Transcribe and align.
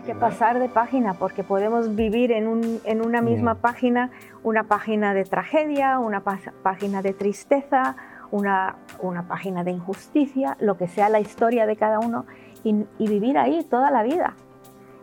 Hay 0.00 0.06
que 0.06 0.14
pasar 0.14 0.58
de 0.58 0.70
página 0.70 1.12
porque 1.12 1.44
podemos 1.44 1.94
vivir 1.94 2.32
en, 2.32 2.48
un, 2.48 2.80
en 2.84 3.04
una 3.04 3.20
misma 3.20 3.56
página, 3.56 4.10
una 4.42 4.64
página 4.64 5.12
de 5.12 5.24
tragedia, 5.24 5.98
una 5.98 6.22
página 6.22 7.02
de 7.02 7.12
tristeza, 7.12 7.96
una, 8.30 8.76
una, 9.02 9.28
página 9.28 9.62
de 9.62 9.72
injusticia, 9.72 10.56
lo 10.58 10.78
que 10.78 10.88
sea 10.88 11.10
la 11.10 11.20
historia 11.20 11.66
de 11.66 11.76
cada 11.76 11.98
uno 11.98 12.24
y, 12.64 12.86
y 12.96 13.08
vivir 13.08 13.36
ahí 13.36 13.62
toda 13.62 13.90
la 13.90 14.02
vida. 14.02 14.36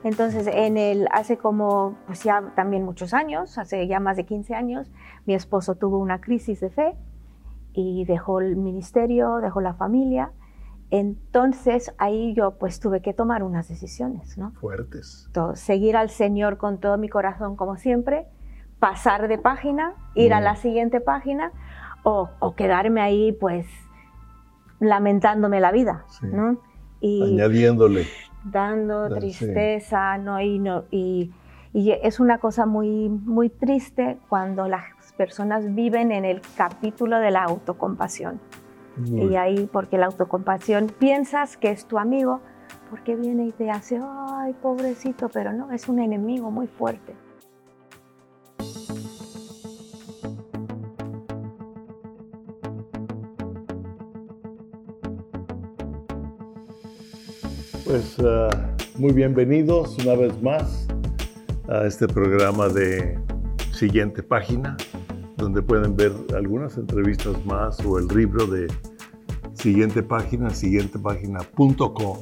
Entonces, 0.04 0.48
en 0.48 0.78
el, 0.78 1.08
hace 1.12 1.38
como, 1.38 1.96
pues 2.08 2.24
ya 2.24 2.42
también 2.56 2.84
muchos 2.84 3.14
años, 3.14 3.60
hace 3.60 3.86
ya 3.86 4.00
más 4.00 4.18
de 4.18 4.26
15 4.26 4.56
años, 4.56 4.92
mi 5.28 5.36
esposo 5.36 5.76
tuvo 5.76 6.00
una 6.00 6.22
crisis 6.22 6.60
de 6.60 6.72
fe 6.72 6.96
y 7.72 8.04
dejó 8.06 8.40
el 8.40 8.56
ministerio, 8.56 9.36
dejó 9.42 9.62
la 9.62 9.76
familia. 9.76 10.32
Entonces 10.90 11.94
ahí 11.98 12.34
yo 12.34 12.52
pues 12.58 12.80
tuve 12.80 13.02
que 13.02 13.14
tomar 13.14 13.44
unas 13.44 13.68
decisiones, 13.68 14.38
¿no? 14.38 14.52
Fuertes. 14.54 15.30
seguir 15.56 15.98
al 15.98 16.10
Señor 16.10 16.58
con 16.58 16.80
todo 16.80 16.98
mi 16.98 17.10
corazón 17.10 17.56
como 17.56 17.78
siempre, 17.78 18.26
pasar 18.80 19.28
de 19.28 19.38
página, 19.38 19.96
ir 20.16 20.34
a 20.34 20.40
la 20.40 20.54
mm. 20.54 20.58
siguiente 20.58 21.02
página 21.02 21.52
o, 22.04 22.30
o, 22.40 22.56
quedarme 22.56 23.02
ahí 23.02 23.34
pues 23.34 23.66
lamentándome 24.80 25.60
la 25.60 25.72
vida, 25.72 26.06
¿no? 26.22 26.62
Y, 27.02 27.22
Añadiéndole 27.34 28.08
dando 28.52 29.10
tristeza, 29.10 30.18
¿no? 30.18 30.40
Y, 30.42 30.60
no, 30.60 30.86
y, 30.92 31.32
y, 31.74 31.92
es 31.92 32.20
una 32.20 32.40
cosa 32.40 32.66
muy, 32.66 33.10
muy 33.10 33.50
triste 33.50 34.18
cuando 34.30 34.68
las 34.68 34.84
personas 35.18 35.74
viven 35.74 36.12
en 36.12 36.26
el 36.26 36.42
capítulo 36.56 37.20
de 37.20 37.32
la 37.32 37.44
autocompasión. 37.44 38.40
Y 39.06 39.36
ahí, 39.36 39.70
porque 39.72 39.98
la 39.98 40.08
autocompasión 40.08 40.88
piensas 40.88 41.56
que 41.56 41.70
es 41.70 41.86
tu 41.86 42.00
amigo, 42.00 42.42
porque 42.90 43.16
viene 43.16 43.48
y 43.48 43.52
te 43.52 43.70
hace, 43.70 44.00
ay, 44.02 44.54
pobrecito, 44.62 45.30
pero 45.30 45.54
no, 45.54 45.72
es 45.72 45.88
un 45.88 46.00
enemigo 46.00 46.50
muy 46.50 46.68
fuerte. 46.68 47.16
Pues 57.86 58.18
ah, 58.20 58.50
muy 58.98 59.14
bienvenidos 59.14 59.98
una 60.04 60.16
vez 60.16 60.42
más 60.42 60.88
a 61.70 61.86
este 61.86 62.08
programa 62.08 62.68
de 62.68 63.20
siguiente 63.72 64.24
página, 64.24 64.76
donde 65.38 65.62
pueden 65.62 65.96
ver 65.96 66.12
algunas 66.36 66.78
entrevistas 66.78 67.46
más 67.46 67.80
o 67.86 68.00
el 68.00 68.08
libro 68.08 68.46
de 68.48 68.68
siguiente 69.58 70.04
página, 70.04 70.50
siguientepágina.com. 70.50 72.18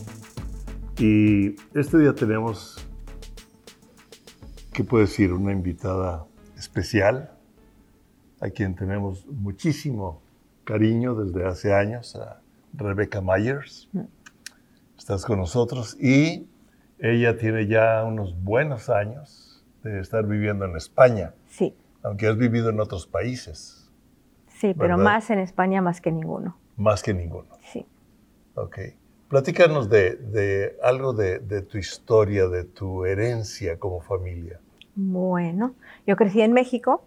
Y 0.98 1.56
este 1.78 2.00
día 2.00 2.14
tenemos, 2.14 2.88
¿qué 4.74 4.84
puedo 4.84 5.06
decir? 5.06 5.34
Una 5.34 5.52
invitada 5.52 6.26
especial, 6.58 7.32
a 8.40 8.50
quien 8.50 8.76
tenemos 8.76 9.26
muchísimo 9.28 10.22
cariño 10.64 11.16
desde 11.16 11.46
hace 11.46 11.74
años, 11.74 12.16
a 12.16 12.42
Rebecca 12.74 13.22
Myers. 13.22 13.90
Mm 13.92 14.06
estás 15.06 15.24
con 15.24 15.38
nosotros 15.38 15.96
y 16.02 16.48
ella 16.98 17.38
tiene 17.38 17.68
ya 17.68 18.04
unos 18.06 18.36
buenos 18.44 18.90
años 18.90 19.64
de 19.84 20.00
estar 20.00 20.26
viviendo 20.26 20.66
en 20.66 20.76
España. 20.76 21.36
Sí. 21.48 21.76
Aunque 22.02 22.28
has 22.28 22.38
vivido 22.38 22.72
en 22.72 22.80
otros 22.80 23.06
países. 23.06 23.94
Sí, 24.48 24.74
pero 24.74 24.98
más 24.98 25.30
en 25.30 25.38
España 25.38 25.80
más 25.84 26.02
que 26.02 26.12
ninguno. 26.12 26.58
Más 26.78 27.02
que 27.02 27.14
ninguno. 27.14 27.48
Sí. 27.72 27.86
Ok. 28.56 28.80
Platícanos 29.28 29.90
de, 29.90 30.78
algo 30.84 31.14
de, 31.14 31.62
tu 31.64 31.78
historia, 31.78 32.48
de 32.48 32.64
tu 32.64 33.06
herencia 33.06 33.80
como 33.80 34.00
familia. 34.00 34.60
Bueno, 34.96 35.74
yo 36.06 36.16
crecí 36.16 36.42
en 36.42 36.54
México, 36.54 37.04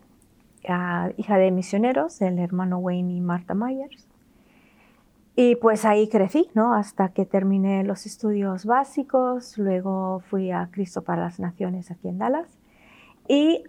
ah, 0.68 1.10
hija 1.16 1.38
de 1.38 1.50
misioneros, 1.50 2.20
el 2.20 2.38
hermano 2.38 2.78
Wayne 2.78 3.14
y 3.14 3.20
Marta 3.20 3.54
Myers. 3.54 4.08
Y 5.36 5.54
pues 5.56 5.84
ahí 5.84 6.08
crecí, 6.08 6.50
¿no? 6.54 6.74
Hasta 6.74 7.10
que 7.10 7.24
terminé 7.24 7.84
los 7.84 8.04
estudios 8.06 8.66
básicos, 8.66 9.56
luego 9.56 10.20
fui 10.28 10.50
a 10.50 10.68
Cristo 10.72 11.02
para 11.02 11.22
las 11.22 11.38
Naciones 11.38 11.92
aquí 11.92 12.08
en 12.08 12.18
Dallas. 12.18 12.58
Y, 13.28 13.62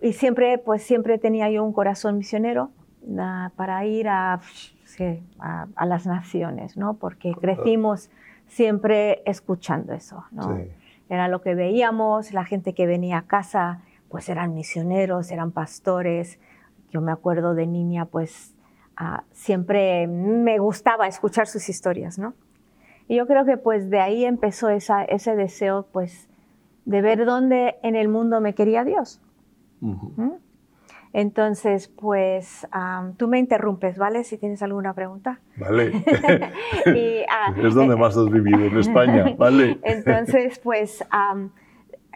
y 0.00 0.12
siempre, 0.12 0.58
pues 0.58 0.84
siempre 0.84 1.18
tenía 1.18 1.50
yo 1.50 1.64
un 1.64 1.72
corazón 1.72 2.18
misionero 2.18 2.70
para 3.56 3.84
ir 3.86 4.08
a, 4.08 4.40
a, 5.38 5.86
las 5.86 6.06
naciones, 6.06 6.76
¿no? 6.76 6.94
Porque 6.94 7.32
crecimos 7.34 8.10
siempre 8.46 9.22
escuchando 9.26 9.92
eso, 9.92 10.24
¿no? 10.30 10.58
Era 11.08 11.28
lo 11.28 11.40
que 11.40 11.54
veíamos, 11.54 12.32
la 12.32 12.44
gente 12.44 12.74
que 12.74 12.86
venía 12.86 13.18
a 13.18 13.22
casa, 13.22 13.80
pues 14.08 14.28
eran 14.28 14.54
misioneros, 14.54 15.30
eran 15.30 15.52
pastores. 15.52 16.38
Yo 16.90 17.00
me 17.00 17.12
acuerdo 17.12 17.54
de 17.54 17.66
niña, 17.66 18.04
pues 18.04 18.54
siempre 19.32 20.06
me 20.06 20.58
gustaba 20.58 21.06
escuchar 21.06 21.46
sus 21.46 21.68
historias, 21.68 22.18
¿no? 22.18 22.34
Y 23.06 23.16
yo 23.16 23.26
creo 23.26 23.44
que 23.44 23.56
pues 23.56 23.88
de 23.90 24.00
ahí 24.00 24.24
empezó 24.24 24.68
esa, 24.68 25.04
ese 25.04 25.34
deseo 25.34 25.86
pues 25.92 26.28
de 26.84 27.00
ver 27.00 27.24
dónde 27.24 27.76
en 27.82 27.96
el 27.96 28.08
mundo 28.08 28.40
me 28.40 28.54
quería 28.54 28.84
Dios. 28.84 29.20
¿Mm? 29.80 30.32
Entonces, 31.18 31.88
pues 31.88 32.64
tú 33.16 33.26
me 33.26 33.40
interrumpes, 33.40 33.98
¿vale? 33.98 34.22
Si 34.22 34.38
tienes 34.38 34.62
alguna 34.62 34.94
pregunta. 34.94 35.40
Vale. 35.56 36.04
Ah, 37.28 37.52
es 37.62 37.74
donde 37.74 37.96
más 37.96 38.16
has 38.16 38.30
vivido, 38.30 38.64
en 38.66 38.78
España, 38.78 39.34
¿vale? 39.36 39.78
Entonces, 39.82 40.60
pues 40.60 41.04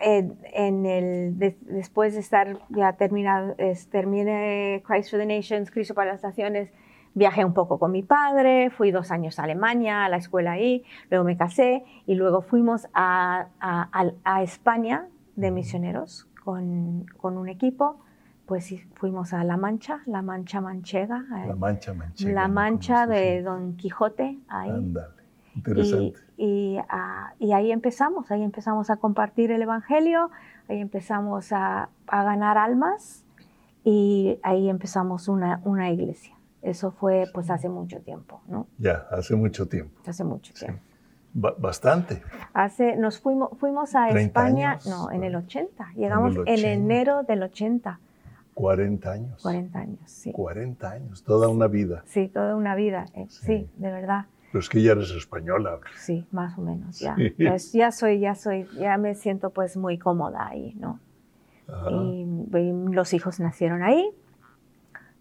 en, 0.01 0.87
el, 0.87 1.37
después 1.37 2.15
de 2.15 2.21
estar 2.21 2.61
ya 2.69 2.93
terminado, 2.93 3.57
terminé 3.91 4.83
Christ 4.87 5.11
for 5.11 5.19
the 5.19 5.27
Nations, 5.27 5.73
Cristo 5.73 5.95
para 5.95 6.13
las 6.13 6.23
Naciones, 6.23 6.73
viajé 7.15 7.45
un 7.45 7.55
poco 7.55 7.81
con 7.81 7.91
mi 7.91 8.05
padre, 8.05 8.71
fui 8.71 8.93
dos 8.93 9.11
años 9.11 9.41
a 9.41 9.45
Alemania, 9.45 10.05
a 10.05 10.09
la 10.09 10.19
escuela 10.19 10.53
ahí, 10.53 10.85
luego 11.11 11.25
me 11.25 11.37
casé 11.37 11.85
y 12.07 12.15
luego 12.15 12.41
fuimos 12.41 12.89
a, 12.95 13.49
a, 13.61 14.43
España 14.43 15.09
de 15.35 15.51
misioneros 15.51 16.29
con, 16.45 17.07
con, 17.19 17.37
un 17.37 17.49
equipo. 17.49 17.99
Pues 18.53 18.71
fuimos 18.97 19.33
a 19.33 19.45
La 19.45 19.57
Mancha, 19.57 20.03
La 20.05 20.21
Mancha 20.21 20.61
Manchega. 20.61 21.25
La 21.47 21.55
Mancha 21.55 21.95
Manchega. 21.95 22.33
La 22.35 22.49
Mancha 22.49 23.07
de 23.07 23.41
Don 23.41 23.79
Quijote, 23.79 24.41
ahí. 24.47 24.95
Interesante. 25.57 26.21
Y, 26.37 26.77
ah, 26.91 27.33
y, 27.39 27.53
ahí 27.53 27.73
empezamos, 27.73 28.31
ahí 28.31 28.43
empezamos 28.43 28.91
a 28.91 28.99
compartir 28.99 29.53
el 29.53 29.63
Evangelio, 29.63 30.31
ahí 30.69 30.81
empezamos 30.81 31.51
a, 31.53 31.89
a 32.07 32.25
ganar 32.25 32.59
almas 32.59 33.25
y 33.85 34.39
ahí 34.43 34.69
empezamos 34.69 35.29
una, 35.29 35.63
una, 35.65 35.91
iglesia. 35.91 36.37
Eso 36.61 36.91
fue 36.91 37.25
pues 37.33 37.49
hace 37.49 37.71
mucho 37.71 38.01
tiempo, 38.01 38.43
¿no? 38.49 38.67
Ya, 38.77 39.07
hace 39.11 39.35
mucho 39.35 39.67
tiempo. 39.67 39.99
Hace 40.07 40.25
mucho 40.25 40.53
tiempo. 40.53 40.83
bastante. 41.33 42.23
Hace, 42.53 42.97
nos 42.97 43.19
fuimos, 43.19 43.57
fuimos 43.59 43.95
a 43.95 44.11
España, 44.11 44.79
no, 44.85 45.11
en 45.11 45.25
el 45.25 45.37
80. 45.37 45.93
Llegamos 45.97 46.37
en 46.45 46.67
enero 46.67 47.23
del 47.23 47.45
80. 47.45 47.99
40 48.55 49.11
años. 49.11 49.43
40 49.43 49.79
años, 49.79 50.01
sí. 50.07 50.33
40 50.33 50.91
años, 50.91 51.23
toda 51.25 51.49
una 51.49 51.69
vida. 51.69 52.03
Sí, 52.07 52.29
toda 52.29 52.57
una 52.57 52.75
vida, 52.75 53.07
eh, 53.15 53.27
sí, 53.29 53.69
de 53.77 53.91
verdad. 53.91 54.27
Pero 54.53 54.61
es 54.61 54.69
que 54.69 54.83
ya 54.83 54.93
eres 54.93 55.11
española. 55.13 55.81
Sí, 55.97 56.27
más 56.31 56.59
o 56.59 56.63
menos, 56.63 56.99
ya. 57.01 57.17
ya. 57.39 57.91
soy, 57.91 58.21
ya 58.21 58.35
soy, 58.35 58.67
ya 58.79 58.99
me 58.99 59.15
siento 59.15 59.51
pues 59.51 59.79
muy 59.79 59.97
cómoda 59.97 60.47
ahí, 60.47 60.75
¿no? 60.79 61.01
Y, 61.91 62.27
los 62.93 63.15
hijos 63.15 63.41
nacieron 63.41 63.83
ahí, 63.83 64.11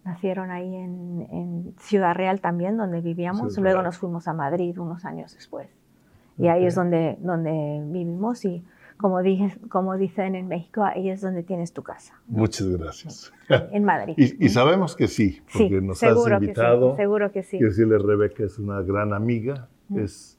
nacieron 0.04 0.50
ahí 0.50 0.76
en, 0.76 1.74
Ciudad 1.78 2.14
Real 2.14 2.42
también, 2.42 2.76
donde 2.76 3.00
vivíamos. 3.00 3.56
Luego 3.56 3.80
nos 3.80 3.96
fuimos 3.96 4.28
a 4.28 4.34
Madrid 4.34 4.78
unos 4.78 5.06
años 5.06 5.34
después. 5.34 5.68
Y 6.36 6.48
ahí 6.48 6.66
es 6.66 6.74
donde, 6.74 7.16
donde 7.20 7.82
vivimos 7.86 8.44
y 8.44 8.62
como, 9.02 9.20
dije, 9.20 9.54
como 9.68 9.98
dicen 9.98 10.34
en 10.34 10.48
México, 10.48 10.82
ahí 10.82 11.10
es 11.10 11.20
donde 11.20 11.42
tienes 11.42 11.72
tu 11.72 11.82
casa. 11.82 12.14
Muchas 12.26 12.68
gracias. 12.68 13.32
En 13.48 13.84
Madrid. 13.84 14.14
y, 14.16 14.48
sabemos 14.48 14.96
que 14.96 15.08
sí, 15.08 15.42
porque 15.52 15.82
nos 15.82 16.02
has 16.02 16.16
invitado. 16.16 16.92
Que 16.92 16.96
sí, 16.96 17.02
seguro 17.02 17.32
que 17.32 17.42
sí. 17.42 17.58
Quiero 17.58 17.70
decirle, 17.70 17.98
Rebeca 17.98 18.44
es 18.44 18.58
una 18.58 18.80
gran 18.80 19.12
amiga, 19.12 19.68
es 19.94 20.38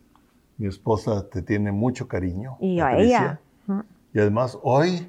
mi 0.57 0.67
esposa, 0.67 1.29
te 1.29 1.41
tiene 1.43 1.71
mucho 1.71 2.07
cariño. 2.07 2.57
Y 2.59 2.77
yo 2.77 2.85
a 2.85 2.97
ella. 2.97 3.39
Y 4.13 4.19
además, 4.19 4.57
hoy 4.63 5.07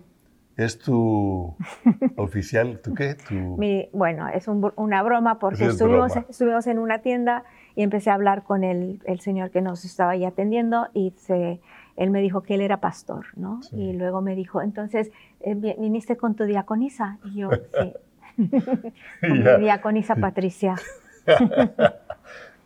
es 0.57 0.79
tu 0.79 1.55
oficial, 2.17 2.81
¿tú 2.83 2.95
qué? 2.95 3.17
bueno, 3.93 4.29
es 4.29 4.49
una 4.49 5.03
broma 5.03 5.39
porque 5.39 5.67
estuvimos, 5.67 6.13
estuvimos 6.29 6.67
en 6.67 6.79
una 6.79 7.01
tienda 7.01 7.45
y 7.75 7.83
empecé 7.83 8.11
a 8.11 8.15
hablar 8.15 8.45
con 8.45 8.65
el, 8.65 9.01
el 9.05 9.21
señor 9.21 9.51
que 9.51 9.61
nos 9.61 9.85
estaba 9.85 10.13
ahí 10.13 10.25
atendiendo 10.25 10.89
y 10.93 11.13
se 11.17 11.61
él 11.97 12.11
me 12.11 12.21
dijo 12.21 12.43
que 12.43 12.55
él 12.55 12.61
era 12.61 12.81
pastor, 12.81 13.27
¿no? 13.37 13.61
Y 13.73 13.93
luego 13.93 14.21
me 14.21 14.35
dijo, 14.35 14.61
entonces, 14.63 15.11
eh, 15.41 15.55
¿viniste 15.55 16.17
con 16.17 16.35
tu 16.35 16.45
diaconisa? 16.45 17.19
Y 17.25 17.37
yo, 17.41 17.51
sí. 17.81 17.93
con 19.21 19.43
mi 19.45 19.61
diaconisa 19.61 20.17
Patricia. 20.17 20.75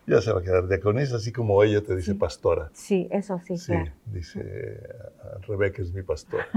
Ya 0.07 0.21
se 0.21 0.31
va 0.33 0.39
a 0.39 0.43
quedar 0.43 0.67
diaconisa, 0.67 1.17
así 1.17 1.31
como 1.31 1.61
ella 1.63 1.83
te 1.83 1.95
dice 1.95 2.15
pastora. 2.15 2.71
Sí, 2.73 3.07
eso 3.11 3.39
sí, 3.45 3.57
Sí, 3.59 3.73
claro. 3.73 3.91
dice, 4.07 4.81
"Ah, 5.23 5.37
Rebeca 5.47 5.83
es 5.83 5.93
mi 5.93 6.01
pastora. 6.01 6.47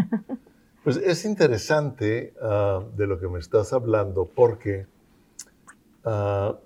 pues 0.82 0.96
es 0.96 1.26
interesante 1.26 2.32
ah, 2.40 2.82
de 2.96 3.06
lo 3.06 3.20
que 3.20 3.28
me 3.28 3.38
estás 3.38 3.74
hablando 3.74 4.24
porque 4.24 4.86
ah, 6.06 6.56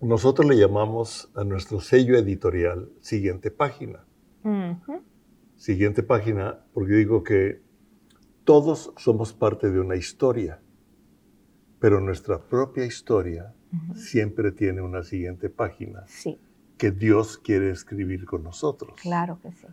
nosotros 0.00 0.48
le 0.48 0.56
llamamos 0.56 1.30
a 1.34 1.44
nuestro 1.44 1.80
sello 1.80 2.16
editorial 2.16 2.88
siguiente 3.02 3.50
página. 3.50 4.05
Siguiente 5.56 6.02
página, 6.02 6.58
porque 6.74 6.92
digo 6.94 7.22
que 7.22 7.60
todos 8.44 8.92
somos 8.96 9.32
parte 9.32 9.70
de 9.70 9.80
una 9.80 9.96
historia, 9.96 10.60
pero 11.78 12.00
nuestra 12.00 12.38
propia 12.38 12.84
historia 12.84 13.52
siempre 13.94 14.52
tiene 14.52 14.80
una 14.82 15.02
siguiente 15.02 15.48
página 15.50 16.02
Sí, 16.06 16.38
que 16.78 16.90
Dios 16.90 17.38
quiere 17.38 17.70
escribir 17.70 18.24
con 18.26 18.42
nosotros. 18.42 18.98
claro 19.00 19.38
que 19.42 19.52
sí. 19.52 19.66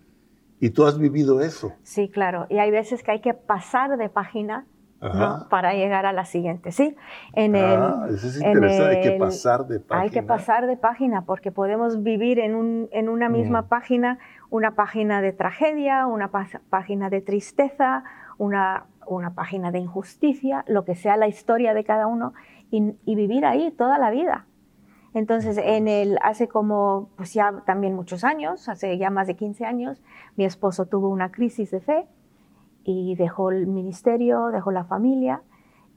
Y 0.60 0.70
tú 0.70 0.86
has 0.86 0.98
vivido 0.98 1.42
eso. 1.42 1.74
Sí, 1.84 2.10
claro. 2.10 2.48
Y 2.50 2.60
hay 2.60 2.72
veces 2.72 3.04
que 3.04 3.12
hay 3.12 3.22
que 3.22 3.34
pasar 3.34 3.98
de 3.98 4.10
página 4.10 4.66
¿no? 5.02 5.48
Para 5.50 5.74
llegar 5.74 6.06
a 6.06 6.14
la 6.14 6.24
siguiente, 6.24 6.72
¿sí? 6.72 6.96
En 7.34 7.56
Ah, 7.58 8.06
el, 8.08 8.16
eso 8.16 8.28
es 8.30 8.38
interesante, 8.38 8.96
hay 8.96 9.02
que 9.02 9.12
pasar 9.20 9.68
de 9.68 9.80
página. 9.82 10.02
Hay 10.02 10.10
que 10.10 10.24
pasar 10.24 10.66
de 10.66 10.78
página 10.78 11.26
porque 11.26 11.52
podemos 11.52 12.02
vivir 12.02 12.40
en, 12.40 12.56
un- 12.56 12.88
en 12.92 13.10
una 13.10 13.28
misma 13.28 13.64
Mm. 13.64 13.68
página, 13.68 14.20
una 14.54 14.76
página 14.76 15.20
de 15.22 15.32
tragedia, 15.34 16.06
una 16.06 16.30
página 16.70 17.10
de 17.10 17.22
tristeza, 17.22 18.04
una, 18.38 18.86
una 19.08 19.34
página 19.34 19.72
de 19.72 19.80
injusticia, 19.80 20.64
lo 20.68 20.86
que 20.86 20.94
sea 20.94 21.18
la 21.18 21.28
historia 21.28 21.74
de 21.74 21.84
cada 21.84 22.06
uno, 22.06 22.34
y, 22.70 22.94
y 23.04 23.16
vivir 23.16 23.46
ahí 23.48 23.72
toda 23.72 23.98
la 23.98 24.12
vida. 24.12 24.46
Entonces, 25.16 25.58
en 25.58 25.88
el, 25.88 26.20
hace 26.22 26.48
como, 26.48 27.10
pues 27.18 27.34
ya 27.34 27.64
también 27.66 27.96
muchos 27.96 28.24
años, 28.24 28.70
hace 28.70 28.96
ya 29.00 29.10
más 29.10 29.26
de 29.26 29.36
15 29.36 29.66
años, 29.66 30.04
mi 30.36 30.46
esposo 30.46 30.86
tuvo 30.86 31.10
una 31.10 31.32
crisis 31.32 31.72
de 31.72 31.80
fe 31.80 32.06
y 32.84 33.16
dejó 33.16 33.50
el 33.50 33.66
ministerio, 33.66 34.50
dejó 34.50 34.70
la 34.72 34.84
familia. 34.84 35.42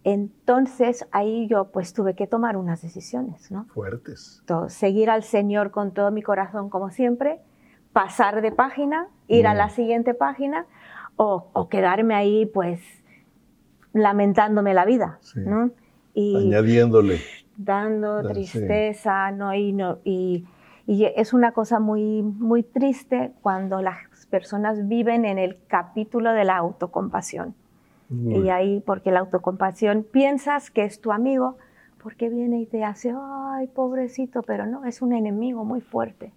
Entonces, 0.02 1.06
ahí 1.12 1.46
yo 1.46 1.72
pues 1.72 1.92
tuve 1.92 2.14
que 2.14 2.26
tomar 2.26 2.56
unas 2.56 2.80
decisiones, 2.80 3.50
¿no? 3.50 3.66
Fuertes. 3.66 4.42
to- 4.46 4.70
seguir 4.70 5.10
al 5.10 5.24
Señor 5.24 5.72
con 5.72 5.92
todo 5.92 6.10
mi 6.10 6.22
corazón 6.22 6.70
como 6.70 6.88
siempre, 6.90 7.40
pasar 8.00 8.42
de 8.42 8.52
página, 8.52 9.08
ir 9.26 9.46
a 9.46 9.54
Mm. 9.54 9.56
la 9.56 9.68
siguiente 9.70 10.12
página 10.12 10.66
o, 11.16 11.46
o 11.54 11.68
quedarme 11.70 12.14
ahí 12.14 12.44
pues 12.44 12.78
lamentándome 13.94 14.74
la 14.74 14.84
vida, 14.84 15.16
Sí. 15.22 15.40
¿no? 15.40 15.70
Y 16.12 16.36
Añadiéndole. 16.36 17.18
dando 17.56 18.22
Da- 18.22 18.28
sí. 18.28 18.34
tristeza, 18.34 19.30
¿no? 19.30 19.54
Y, 19.54 19.72
no, 19.72 19.96
y, 20.04 20.44
y 20.86 21.06
es 21.16 21.32
una 21.32 21.52
cosa 21.52 21.80
muy, 21.80 22.20
muy 22.22 22.62
triste 22.62 23.32
cuando 23.40 23.80
las 23.80 23.96
personas 24.30 24.86
viven 24.88 25.24
en 25.24 25.38
el 25.38 25.56
capítulo 25.66 26.32
de 26.32 26.44
la 26.44 26.56
autocompasión. 26.58 27.54
Y 28.10 28.50
ahí, 28.50 28.80
porque 28.86 29.10
la 29.10 29.18
autocompasión 29.20 30.04
piensas 30.04 30.70
que 30.70 30.84
es 30.84 31.00
tu 31.00 31.10
amigo, 31.12 31.56
porque 32.02 32.28
viene 32.28 32.60
y 32.60 32.66
te 32.66 32.84
hace, 32.84 33.12
ay, 33.18 33.66
pobrecito, 33.66 34.42
pero 34.42 34.64
no, 34.66 34.84
es 34.84 35.02
un 35.02 35.12
enemigo 35.12 35.64
muy 35.64 35.80
fuerte. 35.80 36.32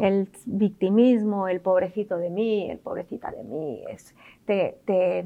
El 0.00 0.28
victimismo, 0.46 1.48
el 1.48 1.60
pobrecito 1.60 2.16
de 2.16 2.30
mí, 2.30 2.70
el 2.70 2.78
pobrecita 2.78 3.30
de 3.30 3.42
mí, 3.44 3.82
es, 3.88 4.14
te, 4.46 4.78
te- 4.84 5.24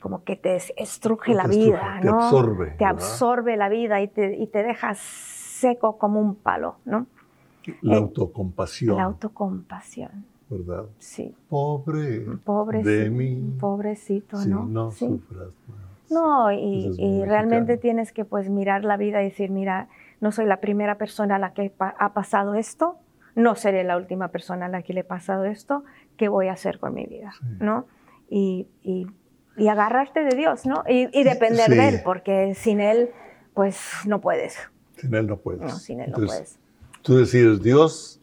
como 0.00 0.22
que 0.24 0.36
te 0.36 0.56
estruje 0.76 1.32
Te 1.32 1.36
la 1.36 1.44
estruje, 1.44 1.66
vida, 1.66 1.98
te 2.00 2.08
¿no? 2.08 2.14
absorbe, 2.16 2.66
Te 2.66 2.72
¿verdad? 2.72 2.90
absorbe 2.90 3.56
la 3.56 3.68
vida 3.68 4.00
y 4.02 4.08
te, 4.08 4.36
y 4.36 4.46
te 4.46 4.62
dejas 4.62 4.98
seco 4.98 5.98
como 5.98 6.20
un 6.20 6.34
palo, 6.36 6.76
¿no? 6.84 7.06
La 7.82 7.94
eh, 7.94 7.98
autocompasión, 7.98 8.96
La 8.96 9.04
autocompasión, 9.04 10.24
¿verdad? 10.48 10.86
sí. 10.98 11.34
Pobre 11.48 12.24
de 12.82 13.10
mí. 13.10 13.56
pobrecito, 13.58 14.36
si 14.36 14.48
¿no? 14.50 14.64
no 14.66 14.90
Sí. 14.92 15.06
sufras 15.06 15.48
más. 15.68 16.10
No, 16.10 16.52
y, 16.52 16.86
es 16.86 16.98
y 16.98 17.24
realmente 17.24 17.76
tienes 17.78 18.12
que 18.12 18.24
pues 18.24 18.48
mirar 18.48 18.84
la 18.84 18.96
vida 18.96 19.22
y 19.22 19.24
decir, 19.26 19.50
mira, 19.50 19.88
no 20.20 20.32
soy 20.32 20.46
la 20.46 20.58
primera 20.60 20.96
persona 20.98 21.36
a 21.36 21.38
la 21.38 21.52
que 21.52 21.70
pa- 21.70 21.94
ha 21.98 22.12
pasado 22.12 22.54
esto, 22.54 22.96
no 23.34 23.54
seré 23.54 23.84
la 23.84 23.96
última 23.96 24.28
persona 24.28 24.66
a 24.66 24.68
la 24.68 24.82
que 24.82 24.92
le 24.94 25.00
he 25.00 25.04
pasado 25.04 25.44
esto, 25.44 25.84
¿qué 26.16 26.28
voy 26.28 26.48
a 26.48 26.52
hacer 26.52 26.78
con 26.78 26.94
mi 26.94 27.04
vida? 27.06 27.32
Sí. 27.38 27.46
¿No? 27.60 27.86
Y, 28.30 28.66
y- 28.82 29.06
y 29.58 29.68
agarrarte 29.68 30.22
de 30.24 30.36
Dios, 30.36 30.66
¿no? 30.66 30.84
Y, 30.88 31.08
y 31.18 31.24
depender 31.24 31.66
Sí. 31.70 31.76
de 31.76 31.88
Él, 31.88 32.00
porque 32.04 32.54
sin 32.54 32.80
Él, 32.80 33.10
pues 33.54 33.80
no 34.06 34.20
puedes. 34.20 34.58
Sin 34.96 35.14
él 35.14 35.26
no 35.26 35.36
puedes. 35.38 35.60
No, 35.62 35.68
sin 35.70 36.00
Él 36.00 36.10
no 36.10 36.26
puedes. 36.26 36.58
Tú 37.02 37.16
decides, 37.18 37.62
Dios, 37.62 38.20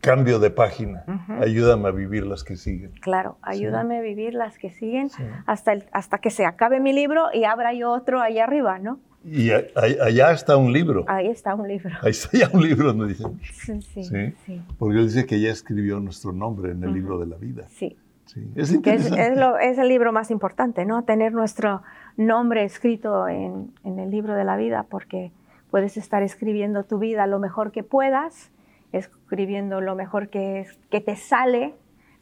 cambio 0.00 0.38
de 0.38 0.50
página. 0.50 1.04
Ayúdame 1.40 1.88
a 1.88 1.92
vivir 1.92 2.26
las 2.26 2.44
que 2.44 2.56
siguen. 2.56 2.92
Claro, 3.00 3.38
ayúdame 3.42 3.98
a 3.98 4.00
vivir 4.00 4.34
las 4.34 4.58
que 4.58 4.70
siguen 4.70 5.10
hasta, 5.46 5.72
el- 5.72 5.86
hasta 5.92 6.18
que 6.18 6.30
se 6.30 6.44
acabe 6.44 6.80
mi 6.80 6.92
libro 6.92 7.26
y 7.32 7.44
abra 7.44 7.72
yo 7.72 7.90
otro 7.92 8.20
ahí 8.20 8.38
arriba, 8.38 8.78
¿no? 8.78 9.00
Y 9.24 9.50
a- 9.50 9.64
a- 9.76 10.04
allá 10.06 10.32
está 10.32 10.56
un 10.56 10.72
libro. 10.72 11.04
Ahí 11.06 11.28
está 11.28 11.54
un 11.54 11.68
libro. 11.68 11.90
Ahí 12.02 12.10
está 12.10 12.30
ya 12.36 12.50
un 12.52 12.62
libro 12.62 12.92
donde 12.92 13.08
dice, 13.08 13.24
Sí, 13.52 13.80
sí, 13.82 14.04
Sí. 14.04 14.34
sí. 14.46 14.62
porque 14.78 14.98
él 14.98 15.06
dice 15.06 15.26
que 15.26 15.40
ya 15.40 15.50
escribió 15.50 16.00
nuestro 16.00 16.32
nombre 16.32 16.72
en 16.72 16.78
el 16.82 16.88
Ujú. 16.90 16.94
libro 16.96 17.18
de 17.18 17.26
la 17.26 17.36
vida. 17.36 17.64
sí. 17.68 17.96
Sí. 18.26 18.40
Es 18.54 18.70
es, 18.72 19.12
es 19.12 19.36
lo- 19.36 19.58
es 19.58 19.76
el 19.78 19.88
libro 19.88 20.10
más 20.12 20.30
importante, 20.30 20.86
¿no? 20.86 21.02
Tener 21.04 21.32
nuestro 21.34 21.82
nombre 22.16 22.64
escrito 22.64 23.28
en, 23.28 23.72
en 23.84 23.98
el 23.98 24.10
libro 24.10 24.34
de 24.34 24.44
la 24.44 24.56
vida, 24.56 24.86
porque 24.88 25.32
puedes 25.70 25.96
estar 25.98 26.22
escribiendo 26.22 26.84
tu 26.84 26.98
vida 26.98 27.26
lo 27.26 27.38
mejor 27.40 27.72
que 27.72 27.82
puedas, 27.82 28.50
escribiendo 28.92 29.80
lo 29.82 29.94
mejor 29.96 30.28
que, 30.28 30.66
que 30.90 31.00
te 31.00 31.16
sale, 31.16 31.74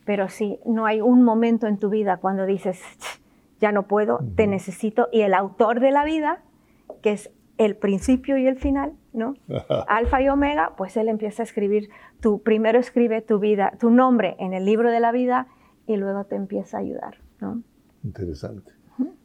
pero 0.04 0.28
si 0.28 0.58
no 0.64 0.86
hay 0.86 1.00
un 1.00 1.22
momento 1.22 1.66
en 1.68 1.76
tu 1.78 1.90
vida 1.90 2.16
cuando 2.16 2.44
dices, 2.46 2.80
ya 3.60 3.70
no 3.70 3.84
puedo, 3.84 4.18
te 4.36 4.44
Ujú. 4.44 4.50
necesito, 4.52 5.08
y 5.12 5.20
el 5.20 5.34
autor 5.34 5.78
de 5.80 5.90
la 5.92 6.04
vida, 6.04 6.38
que 7.02 7.12
es 7.12 7.30
el 7.58 7.76
principio 7.76 8.38
y 8.38 8.46
el 8.46 8.56
final, 8.56 8.92
¿no? 9.12 9.34
Alfa 9.86 10.22
y 10.22 10.28
Omega, 10.28 10.74
pues 10.76 10.96
él 10.96 11.08
empieza 11.08 11.42
a 11.42 11.44
escribir, 11.44 11.90
tú 12.20 12.40
primero 12.42 12.78
escribe 12.78 13.20
tu 13.22 13.38
vida, 13.38 13.72
tu 13.78 13.90
nombre 13.90 14.36
en 14.38 14.54
el 14.54 14.64
libro 14.64 14.90
de 14.90 15.00
la 15.00 15.12
vida 15.12 15.46
y 15.86 15.96
luego 15.96 16.24
te 16.24 16.36
empieza 16.36 16.78
a 16.78 16.80
ayudar, 16.80 17.18
¿no? 17.40 17.62
Interesante. 18.04 18.72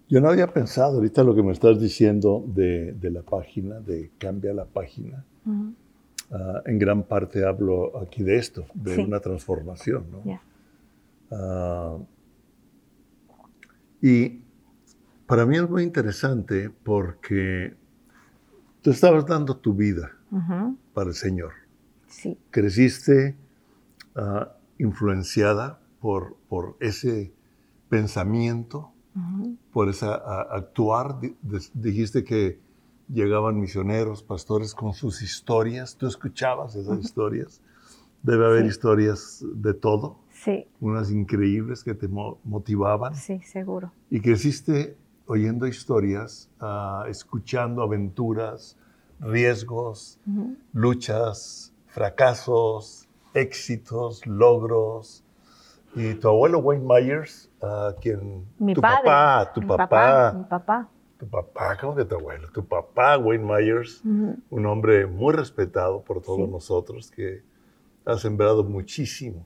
Yo 0.07 0.21
no 0.21 0.29
había 0.29 0.47
pensado 0.47 0.97
ahorita 0.97 1.23
lo 1.23 1.33
que 1.33 1.41
me 1.41 1.51
estás 1.51 1.79
diciendo 1.79 2.43
de, 2.47 2.91
de 2.93 3.09
la 3.09 3.21
página, 3.23 3.79
de 3.79 4.11
cambia 4.19 4.53
la 4.53 4.65
página. 4.65 5.23
Ah, 6.31 6.61
en 6.65 6.77
gran 6.77 7.03
parte 7.03 7.45
hablo 7.45 7.97
aquí 7.99 8.21
de 8.23 8.35
esto, 8.37 8.65
de 8.73 8.95
Sí. 8.95 9.01
una 9.01 9.19
transformación. 9.19 10.05
¿no? 10.11 10.21
Ya. 10.25 10.41
Ah, 11.31 11.97
y 14.01 14.41
para 15.27 15.45
mí 15.45 15.57
es 15.57 15.69
muy 15.69 15.83
interesante 15.83 16.69
porque 16.83 17.75
tú 18.81 18.91
estabas 18.91 19.25
dando 19.25 19.57
tu 19.57 19.73
vida 19.73 20.11
para 20.93 21.09
el 21.09 21.15
Señor. 21.15 21.53
Sí, 22.07 22.37
Creciste 22.51 23.35
ah, 24.15 24.53
influenciada 24.77 25.79
por, 25.99 26.35
por 26.47 26.77
ese 26.79 27.33
pensamiento, 27.89 28.91
por 29.71 29.89
ese 29.89 30.05
actuar. 30.05 31.17
Dijiste 31.73 32.23
que 32.23 32.59
llegaban 33.09 33.59
misioneros, 33.59 34.23
pastores 34.23 34.73
con 34.73 34.93
sus 34.93 35.21
historias. 35.21 35.95
¿Tú 35.95 36.07
escuchabas 36.07 36.75
esas 36.75 36.99
historias? 36.99 37.61
Debe 38.23 38.45
haber 38.45 38.63
Sí. 38.63 38.69
historias 38.69 39.45
de 39.53 39.73
todo, 39.73 40.17
sí, 40.31 40.65
unas 40.79 41.11
increíbles 41.11 41.83
que 41.83 41.93
te 41.93 42.07
mo- 42.07 42.39
motivaban. 42.43 43.13
sí, 43.15 43.39
seguro. 43.43 43.91
Y 44.09 44.19
creciste 44.21 44.97
oyendo 45.27 45.67
historias, 45.67 46.49
ah, 46.59 47.05
escuchando 47.07 47.81
aventuras, 47.81 48.77
riesgos, 49.19 50.19
luchas, 50.73 51.73
fracasos, 51.87 53.07
éxitos, 53.33 54.25
logros. 54.27 55.23
Y 55.95 56.13
tu 56.15 56.27
abuelo 56.27 56.59
Wayne 56.59 56.85
Myers, 56.85 57.49
ah, 57.61 57.93
quien... 58.01 58.45
Mi 58.59 58.73
tu 58.73 58.81
padre. 58.81 59.03
papá, 59.05 59.51
tu 59.53 59.61
mi 59.61 59.67
papá, 59.67 60.33
Mi 60.37 60.43
papá. 60.43 60.89
tu 61.17 61.27
papá, 61.27 61.77
¿cómo 61.79 61.95
que 61.95 62.03
tu 62.05 62.15
abuelo? 62.15 62.49
Tu 62.51 62.65
papá 62.65 63.17
Wayne 63.17 63.45
Myers, 63.45 64.01
un 64.03 64.65
hombre 64.65 65.07
muy 65.07 65.33
respetado 65.33 66.01
por 66.03 66.21
todos 66.21 66.45
Sí. 66.45 66.51
nosotros, 66.51 67.09
que 67.11 67.43
ha 68.05 68.17
sembrado 68.17 68.63
muchísimo 68.65 69.45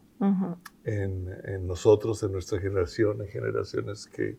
en 0.84 1.68
nosotros, 1.68 2.24
en 2.24 2.32
nuestra 2.32 2.60
generación, 2.60 3.22
en 3.22 3.28
generaciones 3.28 4.08
que, 4.08 4.38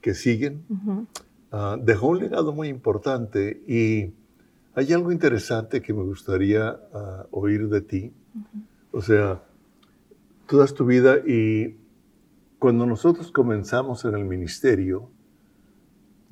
que 0.00 0.14
siguen. 0.14 0.64
Ujú. 0.68 1.06
Ah, 1.52 1.76
dejó 1.80 2.08
un 2.08 2.18
legado 2.20 2.52
muy 2.52 2.68
importante 2.68 3.62
y 3.66 4.12
hay 4.74 4.92
algo 4.92 5.10
interesante 5.12 5.82
que 5.82 5.92
me 5.92 6.02
gustaría 6.02 6.78
ah, 6.94 7.26
oír 7.30 7.68
de 7.68 7.80
ti. 7.80 8.12
O 8.92 9.02
sea, 9.02 9.42
tú 10.46 10.58
das 10.58 10.74
tu 10.74 10.84
vida 10.84 11.18
y 11.26 11.76
cuando 12.58 12.86
nosotros 12.86 13.32
comenzamos 13.32 14.04
en 14.04 14.14
el 14.14 14.24
ministerio, 14.24 15.10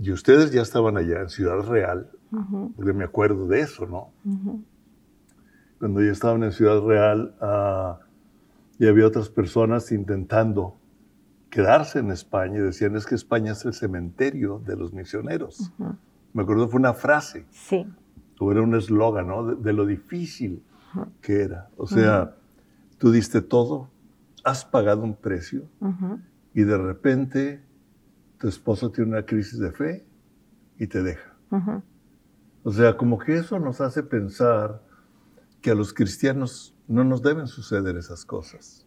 y 0.00 0.12
ustedes 0.12 0.52
ya 0.52 0.62
estaban 0.62 0.96
allá 0.96 1.20
en 1.22 1.28
Ciudad 1.28 1.60
Real, 1.66 2.10
Ujú. 2.30 2.72
porque 2.76 2.92
me 2.92 3.04
acuerdo 3.04 3.48
de 3.48 3.60
eso, 3.60 3.86
¿no? 3.86 4.12
Cuando 5.80 6.02
yo 6.02 6.12
estaba 6.12 6.34
en 6.36 6.52
Ciudad 6.52 6.80
Real 6.82 7.34
ah, 7.40 7.98
y 8.78 8.86
había 8.86 9.06
otras 9.06 9.28
personas 9.28 9.90
intentando 9.90 10.76
quedarse 11.50 11.98
en 11.98 12.10
España 12.10 12.58
y 12.58 12.62
decían 12.62 12.96
es 12.96 13.06
que 13.06 13.14
España 13.14 13.52
es 13.52 13.64
el 13.64 13.72
cementerio 13.72 14.60
de 14.64 14.76
los 14.76 14.92
misioneros. 14.92 15.72
Me 16.32 16.42
acuerdo 16.42 16.68
fue 16.68 16.80
una 16.80 16.94
frase. 16.94 17.46
Sí. 17.50 17.86
O 18.38 18.52
era 18.52 18.62
un 18.62 18.74
eslogan, 18.74 19.28
¿no? 19.28 19.54
De, 19.56 19.72
lo 19.72 19.86
difícil 19.86 20.62
que 21.20 21.42
era. 21.42 21.68
O 21.76 21.86
sea, 21.86 22.36
tú 22.98 23.10
diste 23.10 23.40
todo, 23.40 23.88
has 24.44 24.64
pagado 24.64 25.02
un 25.02 25.14
precio 25.14 25.68
y 26.54 26.62
de 26.62 26.78
repente 26.78 27.62
tu 28.38 28.48
esposo 28.48 28.90
tiene 28.90 29.10
una 29.10 29.24
crisis 29.24 29.58
de 29.58 29.72
fe 29.72 30.06
y 30.78 30.86
te 30.86 31.02
deja. 31.02 31.34
O 32.62 32.72
sea, 32.72 32.96
como 32.96 33.18
que 33.18 33.36
eso 33.36 33.58
nos 33.58 33.80
hace 33.80 34.02
pensar 34.02 34.82
que 35.60 35.70
a 35.70 35.74
los 35.74 35.92
cristianos 35.92 36.74
no 36.86 37.04
nos 37.04 37.22
deben 37.22 37.46
suceder 37.46 37.96
esas 37.96 38.24
cosas. 38.24 38.86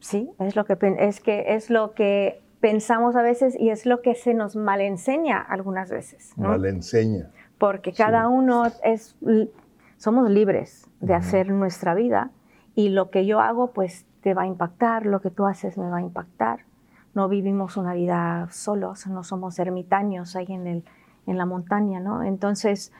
Sí, 0.00 0.30
es 0.38 0.56
lo 0.56 0.64
que, 0.64 0.76
es 0.98 1.20
que, 1.20 1.54
es 1.54 1.70
lo 1.70 1.92
que 1.92 2.42
pensamos 2.60 3.16
a 3.16 3.22
veces 3.22 3.54
y 3.58 3.70
es 3.70 3.86
lo 3.86 4.02
que 4.02 4.14
se 4.14 4.34
nos 4.34 4.56
malenseña 4.56 5.38
algunas 5.40 5.90
veces. 5.90 6.32
¿no? 6.36 6.48
Malenseña. 6.48 7.30
Porque 7.58 7.92
cada 7.92 8.28
uno 8.28 8.64
es, 8.82 9.16
somos 9.96 10.30
libres 10.30 10.88
de 11.00 11.14
hacer 11.14 11.50
nuestra 11.50 11.94
vida 11.94 12.30
y 12.74 12.88
lo 12.88 13.10
que 13.10 13.26
yo 13.26 13.40
hago 13.40 13.72
pues 13.72 14.06
te 14.22 14.34
va 14.34 14.42
a 14.42 14.46
impactar, 14.46 15.06
lo 15.06 15.20
que 15.20 15.30
tú 15.30 15.46
haces 15.46 15.76
me 15.76 15.88
va 15.88 15.98
a 15.98 16.02
impactar. 16.02 16.60
No 17.14 17.28
vivimos 17.28 17.76
una 17.76 17.92
vida 17.92 18.48
solos, 18.50 19.06
no 19.06 19.24
somos 19.24 19.58
ermitaños 19.58 20.36
ahí 20.36 20.46
en, 20.48 20.66
el, 20.66 20.84
en 21.26 21.36
la 21.36 21.44
montaña, 21.44 22.00
¿no? 22.00 22.22
Entonces, 22.22 22.92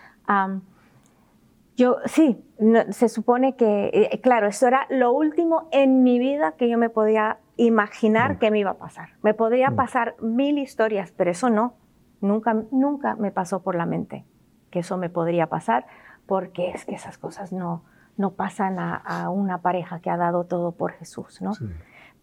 yo 1.80 1.96
sí, 2.04 2.44
se 2.90 3.08
supone 3.08 3.56
que, 3.56 3.90
eh, 4.12 4.20
claro, 4.20 4.48
eso 4.48 4.66
era 4.66 4.86
lo 4.90 5.12
último 5.12 5.66
en 5.72 6.02
mi 6.02 6.18
vida 6.18 6.52
que 6.52 6.68
yo 6.68 6.76
me 6.76 6.90
podía 6.90 7.38
imaginar 7.56 8.34
mm. 8.34 8.38
que 8.38 8.50
me 8.50 8.58
iba 8.58 8.72
a 8.72 8.78
pasar. 8.78 9.10
Me 9.22 9.32
podría 9.32 9.70
mm. 9.70 9.76
pasar 9.76 10.14
mil 10.20 10.58
historias, 10.58 11.10
pero 11.10 11.30
eso 11.30 11.48
no, 11.48 11.76
nunca, 12.20 12.54
nunca 12.70 13.16
me 13.16 13.30
pasó 13.30 13.62
por 13.62 13.76
la 13.76 13.86
mente 13.86 14.26
que 14.70 14.80
eso 14.80 14.98
me 14.98 15.08
podría 15.08 15.46
pasar, 15.46 15.86
porque 16.26 16.70
es 16.70 16.84
que 16.84 16.94
esas 16.94 17.16
cosas 17.16 17.50
no, 17.50 17.82
no 18.18 18.34
pasan 18.34 18.78
a, 18.78 19.30
una 19.30 19.62
pareja 19.62 20.00
que 20.00 20.10
ha 20.10 20.18
dado 20.18 20.44
todo 20.44 20.72
por 20.72 20.92
Jesús, 20.92 21.40
¿no? 21.40 21.52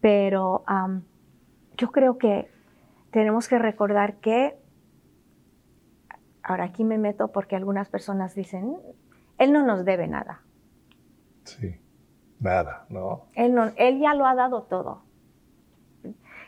Pero 0.00 0.64
yo 1.76 1.90
creo 1.90 2.16
que 2.16 2.48
tenemos 3.10 3.48
que 3.48 3.58
recordar 3.58 4.18
que, 4.18 4.56
ahora 6.44 6.64
aquí 6.64 6.84
me 6.84 6.96
meto 6.96 7.32
porque 7.32 7.56
algunas 7.56 7.88
personas 7.88 8.36
dicen, 8.36 8.78
él 9.38 9.52
no 9.52 9.64
nos 9.64 9.84
debe 9.84 10.06
nada. 10.08 10.42
Sí, 11.44 11.76
nada, 12.40 12.86
¿no? 12.88 13.26
Él, 13.34 13.54
no, 13.54 13.70
él 13.76 14.00
ya 14.00 14.14
lo 14.14 14.26
ha 14.26 14.34
dado 14.34 14.62
todo. 14.62 15.02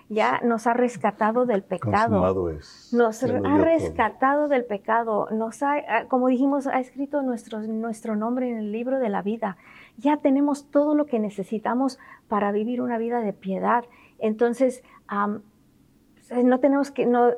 Ya 0.08 0.40
nos 0.42 0.66
ha 0.66 0.74
rescatado 0.74 1.46
del 1.46 1.62
pecado. 1.62 2.50
Es. 2.50 2.92
Nos 2.92 3.22
ha 3.22 3.58
rescatado 3.58 4.48
del 4.48 4.64
pecado. 4.64 5.28
Nos 5.30 5.62
ha, 5.62 5.74
ah, 5.74 6.04
como 6.08 6.26
dijimos, 6.26 6.66
ha 6.66 6.80
escrito 6.80 7.22
nuestro, 7.22 7.60
nuestro 7.60 8.16
nombre 8.16 8.50
en 8.50 8.58
el 8.58 8.72
libro 8.72 8.98
de 8.98 9.08
la 9.08 9.22
vida. 9.22 9.56
Ya 9.98 10.16
tenemos 10.16 10.68
todo 10.68 10.96
lo 10.96 11.06
que 11.06 11.20
necesitamos 11.20 12.00
para 12.26 12.50
vivir 12.50 12.82
una 12.82 12.98
vida 12.98 13.20
de 13.20 13.32
piedad. 13.32 13.84
Entonces, 14.18 14.82
no 16.30 16.60
tenemos 16.60 16.90
que, 16.90 17.06
no, 17.06 17.30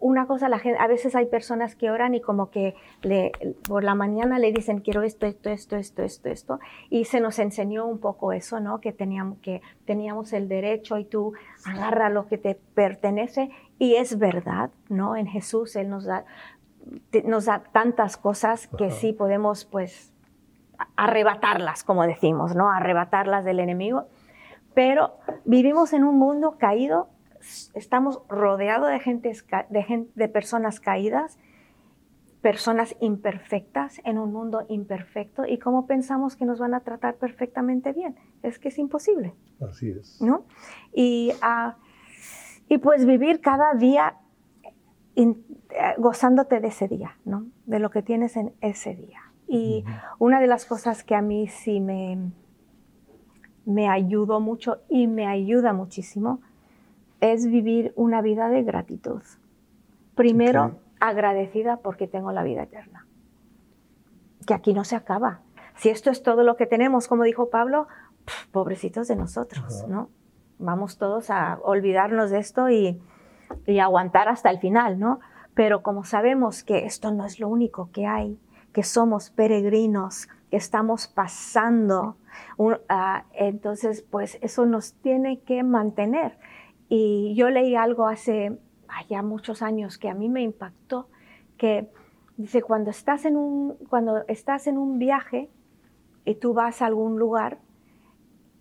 una 0.00 0.26
cosa, 0.26 0.48
la 0.48 0.58
gente, 0.58 0.78
a 0.80 0.88
veces 0.88 1.14
hay 1.14 1.26
personas 1.26 1.76
que 1.76 1.90
oran 1.90 2.14
y 2.14 2.20
como 2.20 2.50
que 2.50 2.74
le, 3.02 3.30
por 3.68 3.84
la 3.84 3.94
mañana 3.94 4.38
le 4.38 4.52
dicen 4.52 4.80
quiero 4.80 5.02
esto, 5.02 5.26
esto, 5.26 5.50
esto, 5.50 5.76
esto, 5.76 6.02
esto, 6.02 6.28
esto, 6.28 6.60
y 6.88 7.04
se 7.04 7.20
nos 7.20 7.38
enseñó 7.38 7.86
un 7.86 7.98
poco 7.98 8.32
eso, 8.32 8.58
¿no? 8.58 8.80
Que 8.80 8.92
teníamos, 8.92 9.38
que 9.38 9.62
teníamos 9.84 10.32
el 10.32 10.48
derecho 10.48 10.98
y 10.98 11.04
tú 11.04 11.32
agarra 11.64 12.08
lo 12.08 12.26
que 12.26 12.38
te 12.38 12.56
pertenece 12.74 13.50
y 13.78 13.94
es 13.94 14.18
verdad, 14.18 14.70
¿no? 14.88 15.16
En 15.16 15.26
Jesús 15.26 15.76
Él 15.76 15.88
nos 15.88 16.04
da, 16.04 16.24
nos 17.24 17.44
da 17.44 17.62
tantas 17.72 18.16
cosas 18.16 18.66
que 18.66 18.90
sí 18.90 19.12
podemos, 19.12 19.64
pues, 19.64 20.12
arrebatarlas, 20.96 21.84
como 21.84 22.02
decimos, 22.04 22.56
¿no? 22.56 22.70
Arrebatarlas 22.70 23.44
del 23.44 23.60
enemigo, 23.60 24.06
pero 24.74 25.18
vivimos 25.44 25.92
en 25.92 26.04
un 26.04 26.18
mundo 26.18 26.56
caído 26.58 27.08
estamos 27.74 28.20
rodeados 28.28 28.90
de, 28.90 29.00
gente, 29.00 29.32
de, 29.70 30.08
de 30.14 30.28
personas 30.28 30.80
caídas, 30.80 31.38
personas 32.40 32.96
imperfectas 33.00 34.00
en 34.04 34.18
un 34.18 34.32
mundo 34.32 34.64
imperfecto 34.68 35.44
y 35.46 35.58
cómo 35.58 35.86
pensamos 35.86 36.36
que 36.36 36.46
nos 36.46 36.58
van 36.58 36.74
a 36.74 36.80
tratar 36.80 37.16
perfectamente 37.16 37.92
bien. 37.92 38.16
Es 38.42 38.58
que 38.58 38.68
es 38.68 38.78
imposible. 38.78 39.34
Así 39.60 39.90
es. 39.90 40.20
¿no? 40.22 40.44
Y, 40.92 41.32
uh, 41.42 41.72
y 42.68 42.78
pues 42.78 43.04
vivir 43.04 43.40
cada 43.40 43.74
día 43.74 44.16
in, 45.14 45.44
uh, 45.70 46.00
gozándote 46.00 46.60
de 46.60 46.68
ese 46.68 46.88
día, 46.88 47.18
¿no? 47.24 47.46
de 47.66 47.78
lo 47.78 47.90
que 47.90 48.02
tienes 48.02 48.36
en 48.36 48.54
ese 48.60 48.94
día. 48.94 49.20
Y 49.46 49.84
uh 49.84 49.90
-huh. 49.90 50.16
una 50.18 50.40
de 50.40 50.46
las 50.46 50.64
cosas 50.64 51.04
que 51.04 51.14
a 51.14 51.22
mí 51.22 51.48
sí 51.48 51.80
me, 51.80 52.30
me 53.66 53.88
ayudó 53.88 54.40
mucho 54.40 54.78
y 54.88 55.08
me 55.08 55.26
ayuda 55.26 55.72
muchísimo 55.72 56.40
es 57.20 57.46
vivir 57.46 57.92
una 57.96 58.22
vida 58.22 58.48
de 58.48 58.62
gratitud. 58.62 59.22
Primero, 60.14 60.78
agradecida 61.00 61.78
porque 61.78 62.06
tengo 62.06 62.32
la 62.32 62.42
vida 62.42 62.62
eterna. 62.62 63.06
Que 64.46 64.54
aquí 64.54 64.74
no 64.74 64.84
se 64.84 64.96
acaba. 64.96 65.40
Si 65.76 65.88
esto 65.88 66.10
es 66.10 66.22
todo 66.22 66.42
lo 66.42 66.56
que 66.56 66.66
tenemos, 66.66 67.08
como 67.08 67.24
dijo 67.24 67.50
Pablo, 67.50 67.88
pobrecitos 68.52 69.08
de 69.08 69.16
nosotros, 69.16 69.86
¿no? 69.88 70.10
Vamos 70.58 70.98
todos 70.98 71.30
a 71.30 71.58
olvidarnos 71.62 72.30
de 72.30 72.38
esto 72.38 72.68
y, 72.68 73.00
y 73.66 73.78
aguantar 73.78 74.28
hasta 74.28 74.50
el 74.50 74.58
final, 74.58 74.98
¿no? 74.98 75.20
Pero 75.54 75.82
como 75.82 76.04
sabemos 76.04 76.62
que 76.64 76.84
esto 76.84 77.12
no 77.12 77.24
es 77.24 77.40
lo 77.40 77.48
único 77.48 77.90
que 77.92 78.06
hay, 78.06 78.38
que 78.72 78.82
somos 78.82 79.30
peregrinos, 79.30 80.28
que 80.50 80.56
estamos 80.56 81.08
pasando, 81.08 82.16
uh, 82.56 82.74
entonces 83.32 84.02
pues 84.02 84.38
eso 84.42 84.66
nos 84.66 84.94
tiene 84.94 85.40
que 85.40 85.62
mantener. 85.62 86.38
Y 86.90 87.34
yo 87.36 87.48
leí 87.50 87.76
algo 87.76 88.08
hace 88.08 88.58
ya 89.08 89.22
muchos 89.22 89.62
años 89.62 89.96
que 89.96 90.08
a 90.08 90.14
mí 90.14 90.28
me 90.28 90.42
impactó, 90.42 91.08
que 91.56 91.88
dice, 92.36 92.62
cuando 92.62 92.90
estás 92.90 93.24
en 93.24 93.36
un, 93.36 93.76
cuando 93.88 94.26
estás 94.26 94.66
en 94.66 94.76
un 94.76 94.98
viaje 94.98 95.48
y 96.24 96.34
tú 96.34 96.52
vas 96.52 96.82
a 96.82 96.86
algún 96.86 97.16
lugar, 97.16 97.58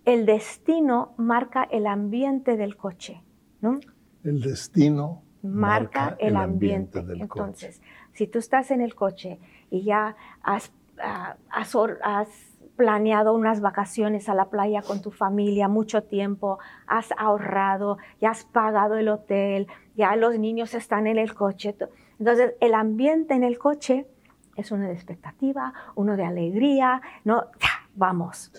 el 0.05 0.27
destino 0.27 1.13
marca 1.17 1.63
el 1.63 1.88
ambiente 1.88 2.55
del 2.55 2.77
coche, 2.77 3.24
¿no? 3.62 3.79
El 4.24 4.41
destino 4.41 5.24
marca, 5.41 6.15
el, 6.19 6.36
ambiente. 6.36 7.01
del 7.01 7.21
Entonces, 7.21 7.81
si 8.13 8.27
tú 8.27 8.38
estás 8.38 8.69
en 8.69 8.81
el 8.81 8.93
coche 8.93 9.39
y 9.71 9.83
ya 9.83 10.15
has, 10.43 10.71
uh, 10.98 11.36
has, 11.50 11.75
has 12.03 12.49
planeado 12.79 13.33
unas 13.33 13.59
vacaciones 13.59 14.29
a 14.29 14.33
la 14.33 14.45
playa 14.45 14.81
con 14.81 15.01
tu 15.01 15.12
familia 15.12 15.67
mucho 15.67 16.01
tiempo, 16.01 16.59
has 16.88 17.09
ahorrado, 17.17 17.98
ya 18.21 18.29
has 18.29 18.45
pagado 18.45 18.95
el 18.95 19.09
hotel, 19.09 19.67
ya 19.95 20.15
los 20.15 20.39
niños 20.39 20.74
están 20.74 21.05
en 21.05 21.17
el 21.17 21.36
coche. 21.36 21.75
Entonces, 22.19 22.53
el 22.62 22.74
ambiente 22.74 23.33
en 23.33 23.43
el 23.43 23.59
coche 23.59 24.07
es 24.55 24.71
uno 24.71 24.88
de 24.88 24.93
expectativa, 24.93 25.74
uno 25.95 26.15
de 26.15 26.24
alegría, 26.24 27.01
¿no? 27.25 27.48
vamos. 27.95 28.50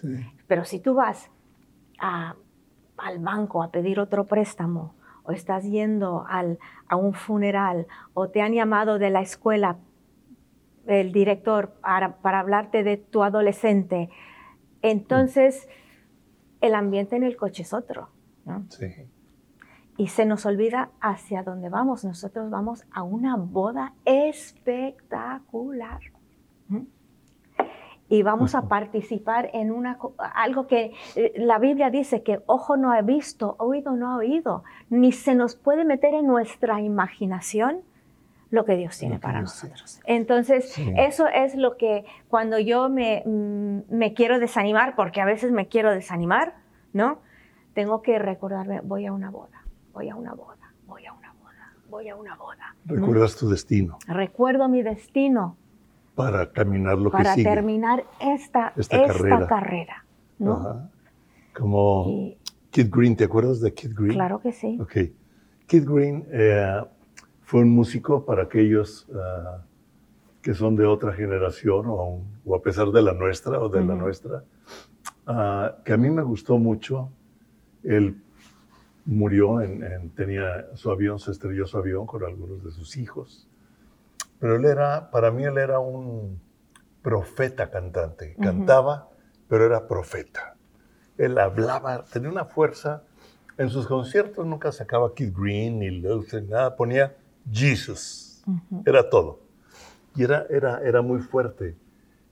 Pero 0.47 0.67
si 0.67 0.81
tú 0.81 0.93
vas 0.93 1.31
al 1.99 3.19
banco 3.21 3.63
a 3.63 3.71
pedir 3.71 4.01
otro 4.01 4.27
préstamo, 4.27 4.95
o 5.23 5.33
estás 5.33 5.65
yendo 5.65 6.27
al, 6.29 6.59
a 6.89 6.97
un 6.97 7.15
funeral, 7.15 7.87
o 8.13 8.29
te 8.29 8.43
han 8.43 8.53
llamado 8.53 8.99
de 8.99 9.09
la 9.09 9.23
escuela 9.23 9.79
el 10.93 11.13
director 11.13 11.73
para, 11.81 12.17
para 12.17 12.41
hablarte 12.41 12.83
de 12.83 12.97
tu 12.97 13.23
adolescente, 13.23 14.11
entonces 14.83 15.69
el 16.61 16.75
ambiente 16.75 17.17
en 17.17 17.23
el 17.23 17.37
coche 17.37 17.63
es 17.63 17.73
otro. 17.73 18.09
¿no? 18.45 18.65
Sí. 18.69 18.87
Y 19.97 20.09
se 20.09 20.25
nos 20.25 20.47
olvida 20.47 20.91
hacia 21.01 21.43
dónde 21.43 21.69
vamos. 21.69 22.05
Nosotros 22.05 22.51
vamos 22.51 22.85
a 22.91 23.03
una 23.03 23.37
boda 23.37 23.95
espectacular. 24.05 26.01
Y 28.09 28.23
vamos 28.23 28.55
a 28.57 28.67
participar 28.67 29.51
en 29.53 29.71
una, 29.71 29.99
algo 30.35 30.67
que 30.67 30.95
eh, 31.15 31.33
la 31.37 31.59
Biblia 31.59 31.91
dice 31.91 32.23
que 32.23 32.43
ojo 32.47 32.77
no 32.77 32.93
ha 32.93 33.03
visto, 33.03 33.55
oído 33.59 33.93
no 33.93 34.11
ha 34.11 34.17
oído, 34.17 34.65
ni 34.89 35.13
se 35.13 35.37
nos 35.37 35.55
puede 35.55 35.85
meter 35.85 36.15
en 36.15 36.27
nuestra 36.27 36.81
imaginación 36.81 37.83
lo 38.51 38.65
que 38.65 38.77
Dios 38.77 38.99
tiene 38.99 39.19
para 39.19 39.41
nosotros. 39.41 40.01
Entonces, 40.05 40.75
eso 40.97 41.27
es 41.29 41.55
lo 41.55 41.77
que 41.77 42.05
cuando 42.29 42.59
yo 42.59 42.89
me, 42.89 43.23
mm, 43.25 43.95
me, 43.95 44.13
quiero 44.15 44.39
desanimar, 44.41 44.97
porque 44.97 45.21
a 45.21 45.25
veces 45.25 45.53
me 45.53 45.69
quiero 45.69 45.93
desanimar, 45.93 46.55
¿no? 46.93 47.21
Tengo 47.75 48.03
que 48.03 48.19
recordarme, 48.19 48.81
voy 48.81 49.07
a 49.07 49.13
una 49.13 49.31
boda, 49.31 49.65
voy 49.93 50.09
a 50.09 50.17
una 50.17 50.35
boda, 50.35 50.73
voy 50.87 51.07
a 51.07 51.13
una 51.13 51.33
boda, 51.35 51.73
voy 51.89 52.09
a 52.09 52.17
una 52.17 52.35
boda. 52.37 52.75
Recuerdas 52.87 53.37
tu 53.37 53.49
destino. 53.49 53.99
Recuerdo 54.09 54.69
mi 54.69 54.83
destino. 54.83 55.57
para 56.17 56.51
caminar 56.53 56.99
lo 56.99 57.11
para 57.11 57.31
que 57.31 57.35
sigue. 57.37 57.49
terminar 57.49 58.05
esta, 58.21 58.73
Esta 58.77 58.97
esta, 58.97 59.07
carrera. 59.15 59.47
carrera. 59.47 60.05
¿no? 60.39 60.53
Ajá. 60.55 60.91
Como 61.57 62.05
Y- 62.09 62.39
Kid 62.71 62.89
Green, 62.91 63.17
¿te 63.17 63.25
acuerdas 63.25 63.61
de 63.61 63.73
Kid 63.73 63.93
Green? 63.95 64.15
claro 64.15 64.41
que 64.41 64.53
sí. 64.53 64.77
Ok. 64.81 64.97
Kid 65.67 65.89
Green 65.89 66.27
eh, 66.31 66.83
fue 67.51 67.63
un 67.63 67.71
músico 67.71 68.25
para 68.25 68.45
aquellos 68.45 69.09
ah, 69.13 69.65
que 70.41 70.55
son 70.55 70.77
de 70.77 70.87
otra 70.87 71.13
generación 71.13 71.85
o, 71.89 72.23
a 72.55 72.63
pesar 72.63 72.93
de 72.93 73.03
la 73.03 73.13
nuestra 73.13 73.59
o 73.59 73.69
de 73.69 73.85
la 73.85 73.97
nuestra, 73.97 74.45
ah, 75.27 75.75
que 75.85 75.93
a 75.93 75.97
mí 75.97 76.11
me 76.11 76.23
gustó 76.23 76.59
mucho. 76.59 77.11
Él 77.83 78.23
murió, 79.05 79.61
en, 79.63 79.83
en- 79.83 80.11
tenía 80.11 80.69
su 80.77 80.93
avión, 80.93 81.19
se 81.19 81.33
estrelló 81.33 81.67
su 81.67 81.77
avión 81.77 82.07
con 82.07 82.23
algunos 82.25 82.63
de 82.63 82.71
sus 82.71 82.97
hijos. 82.97 83.49
Pero 84.39 84.55
él 84.55 84.65
era, 84.65 85.11
para 85.11 85.33
mí 85.33 85.43
él 85.43 85.59
era 85.59 85.81
un 85.81 86.41
profeta 87.03 87.69
cantante. 87.69 88.37
Cantaba, 88.41 89.09
pero 89.49 89.67
era 89.67 89.89
profeta. 89.89 90.55
Él 91.19 91.37
hablaba, 91.37 92.05
tenía 92.05 92.31
una 92.31 92.45
fuerza. 92.45 93.03
En 93.59 93.71
sus 93.71 93.89
conciertos 93.89 94.47
nunca 94.47 94.71
sacaba 94.71 95.13
Kid 95.17 95.33
Green 95.37 95.81
ni 95.81 95.91
Luther, 95.91 96.45
nada, 96.45 96.77
ponía 96.77 97.17
Jesus. 97.51 98.43
Era 98.87 99.09
todo. 99.09 99.41
Y 100.17 100.25
era, 100.25 100.47
era, 100.51 100.81
era 100.83 101.03
muy 101.03 101.21
fuerte. 101.21 101.77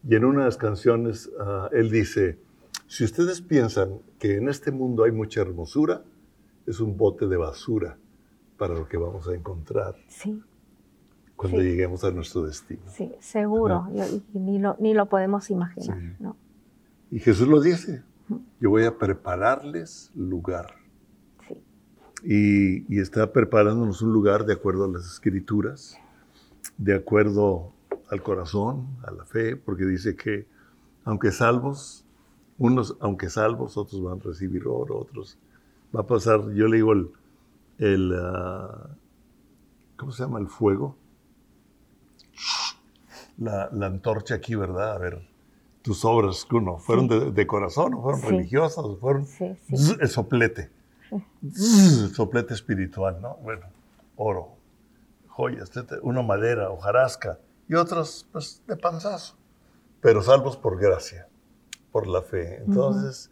Y 0.09 0.15
en 0.15 0.25
una 0.25 0.41
de 0.41 0.45
las 0.47 0.57
canciones 0.57 1.31
ah, 1.41 1.69
él 1.73 1.91
dice, 1.91 2.39
si 2.87 3.05
ustedes 3.05 3.41
piensan 3.41 3.99
que 4.19 4.37
en 4.37 4.49
este 4.49 4.71
mundo 4.71 5.05
hay 5.05 5.13
mucha 5.13 5.41
hermosura, 5.41 6.03
es 6.67 6.81
un 6.81 6.97
bote 6.97 7.27
de 7.27 7.37
basura 7.37 7.97
para 8.57 8.75
lo 8.75 8.89
que 8.89 8.97
vamos 8.97 9.29
a 9.29 9.35
encontrar 9.35 9.97
Sí, 10.09 10.43
cuando 11.37 11.59
Sí. 11.61 11.65
lleguemos 11.65 12.03
a 12.05 12.11
nuestro 12.11 12.43
destino. 12.43 12.83
sí, 12.89 13.13
seguro. 13.21 13.87
Y- 13.95 14.37
y 14.37 14.39
ni, 14.41 14.59
lo, 14.59 14.77
ni 14.81 14.95
lo 14.95 15.07
podemos 15.07 15.51
imaginar. 15.51 15.99
Sí. 15.99 16.15
¿no? 16.21 16.37
Y 17.11 17.21
Jesús 17.21 17.47
lo 17.49 17.61
dice, 17.61 18.03
yo 18.61 18.71
voy 18.71 18.85
a 18.85 18.99
prepararles 18.99 20.11
lugar. 20.15 20.75
Y, 22.25 22.93
y 22.95 23.01
está 23.01 23.33
preparándonos 23.33 24.03
un 24.03 24.13
lugar 24.13 24.45
de 24.45 24.53
acuerdo 24.55 24.85
a 24.85 24.89
las 24.89 25.07
escrituras, 25.07 25.97
de 26.77 26.95
acuerdo 26.95 27.73
al 28.11 28.23
corazón, 28.23 28.87
a 29.07 29.11
la 29.13 29.25
fe, 29.25 29.57
porque 29.57 29.85
dice 29.85 30.17
que 30.17 30.47
aunque 31.05 31.31
salvos, 31.31 32.05
unos 32.59 32.97
aunque 33.01 33.31
salvos, 33.31 33.77
otros 33.77 34.03
van 34.03 34.19
a 34.21 34.23
recibir 34.23 34.67
oro, 34.67 34.99
otros 34.99 35.39
va 35.95 36.01
a 36.01 36.07
pasar, 36.07 36.53
yo 36.55 36.67
le 36.67 36.77
digo 36.77 36.93
el, 36.93 37.11
el 37.79 38.13
ah, 38.21 38.89
¿cómo 39.97 40.11
se 40.13 40.25
llama? 40.25 40.39
El 40.41 40.49
fuego. 40.49 40.97
La, 43.39 43.69
la 43.73 43.87
antorcha 43.87 44.35
aquí, 44.35 44.55
¿verdad? 44.57 44.95
A 44.95 44.99
ver, 44.99 45.29
tus 45.83 46.05
obras, 46.05 46.47
uno, 46.51 46.79
¿fueron 46.79 47.07
de, 47.07 47.31
de 47.31 47.47
corazón 47.47 47.95
o 47.95 48.03
fueron 48.03 48.21
Sí. 48.21 48.27
religiosas 48.27 48.85
o 48.85 48.97
fueron 48.97 49.25
Sí, 49.27 49.57
el 50.01 50.09
soplete. 50.09 50.71
Zzz, 51.47 52.15
soplete 52.15 52.55
espiritual, 52.55 53.21
¿no? 53.21 53.37
Bueno, 53.43 53.67
oro, 54.17 54.57
joyas, 55.29 55.71
uno 56.03 56.23
madera, 56.23 56.71
hojarasca 56.71 57.38
y 57.69 57.75
otros, 57.75 58.27
pues, 58.33 58.62
de 58.67 58.77
panzazo. 58.77 59.37
Pero 60.00 60.23
salvos 60.23 60.57
por 60.57 60.79
gracia, 60.81 61.27
por 61.93 62.07
la 62.07 62.23
fe. 62.23 62.62
Entonces, 62.65 63.31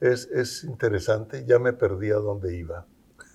es, 0.00 0.26
es 0.26 0.64
interesante. 0.64 1.44
Ya 1.46 1.58
me 1.58 1.72
perdí 1.72 2.10
a 2.10 2.16
dónde 2.16 2.56
iba. 2.56 2.86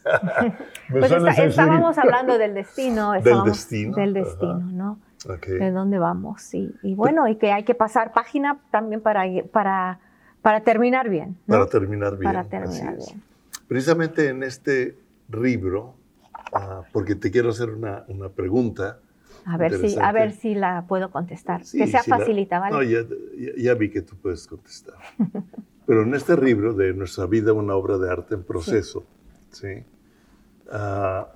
Pues 0.90 1.12
está- 1.12 1.46
estábamos 1.46 1.98
hablando 2.00 2.38
del 2.38 2.54
destino. 2.54 3.14
Del 3.14 3.44
destino, 3.46 3.96
Del 3.96 4.18
ajá. 4.18 4.24
destino, 4.24 4.60
¿no? 4.72 5.00
De 5.48 5.72
dónde 5.72 5.98
vamos. 6.00 6.54
Y 6.54 6.96
bueno, 6.96 7.28
y 7.30 7.38
que 7.38 7.52
hay 7.54 7.64
que 7.64 7.74
pasar 7.76 8.12
página 8.12 8.60
también 8.72 9.00
para, 9.02 9.24
para, 9.52 10.00
para 10.42 10.62
terminar 10.62 11.10
bien. 11.10 11.38
¿no? 11.48 11.54
Para 11.56 11.68
terminar 11.68 12.18
bien. 12.18 12.24
Para 12.24 12.42
así 12.42 12.50
terminar 12.50 12.96
es. 12.96 13.06
bien. 13.08 13.24
Precisamente 13.68 14.28
en 14.30 14.44
este 14.44 14.98
libro, 15.32 15.96
ah, 16.54 16.84
porque 16.92 17.16
te 17.16 17.32
quiero 17.32 17.50
hacer 17.50 17.70
una, 17.72 18.04
una 18.08 18.30
pregunta. 18.30 19.00
A 19.46 19.58
ver, 19.58 19.78
si, 19.78 19.98
a 20.00 20.12
ver 20.12 20.32
si 20.32 20.56
la 20.56 20.86
puedo 20.88 21.12
contestar. 21.12 21.66
Sí, 21.66 21.78
que 21.78 21.88
sea 21.88 22.02
la- 22.08 22.18
facilita, 22.18 22.60
¿vale? 22.60 22.76
No, 22.76 22.84
ya, 22.84 23.02
ya- 23.38 23.54
ya 23.58 23.74
vi 23.74 23.90
que 23.90 24.02
tú 24.02 24.16
puedes 24.16 24.48
contestar. 24.48 24.96
Pero 25.86 26.04
en 26.04 26.14
este 26.14 26.38
libro 26.38 26.74
de 26.74 26.94
Nuestra 26.94 27.26
vida, 27.26 27.52
una 27.52 27.76
obra 27.76 27.98
de 27.98 28.10
arte 28.10 28.36
en 28.36 28.44
proceso, 28.44 29.04
¿sí? 29.52 29.84
Ah, 30.72 31.28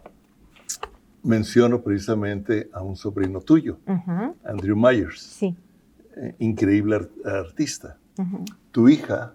menciono 1.23 1.81
precisamente 1.81 2.69
a 2.71 2.81
un 2.81 2.95
sobrino 2.95 3.41
tuyo, 3.41 3.77
Andrew 4.45 4.77
Myers, 4.77 5.19
Sí. 5.21 5.55
eh, 6.15 6.35
increíble 6.39 6.95
ar- 6.95 7.09
artista. 7.25 7.97
Tu 8.71 8.87
hija 8.89 9.33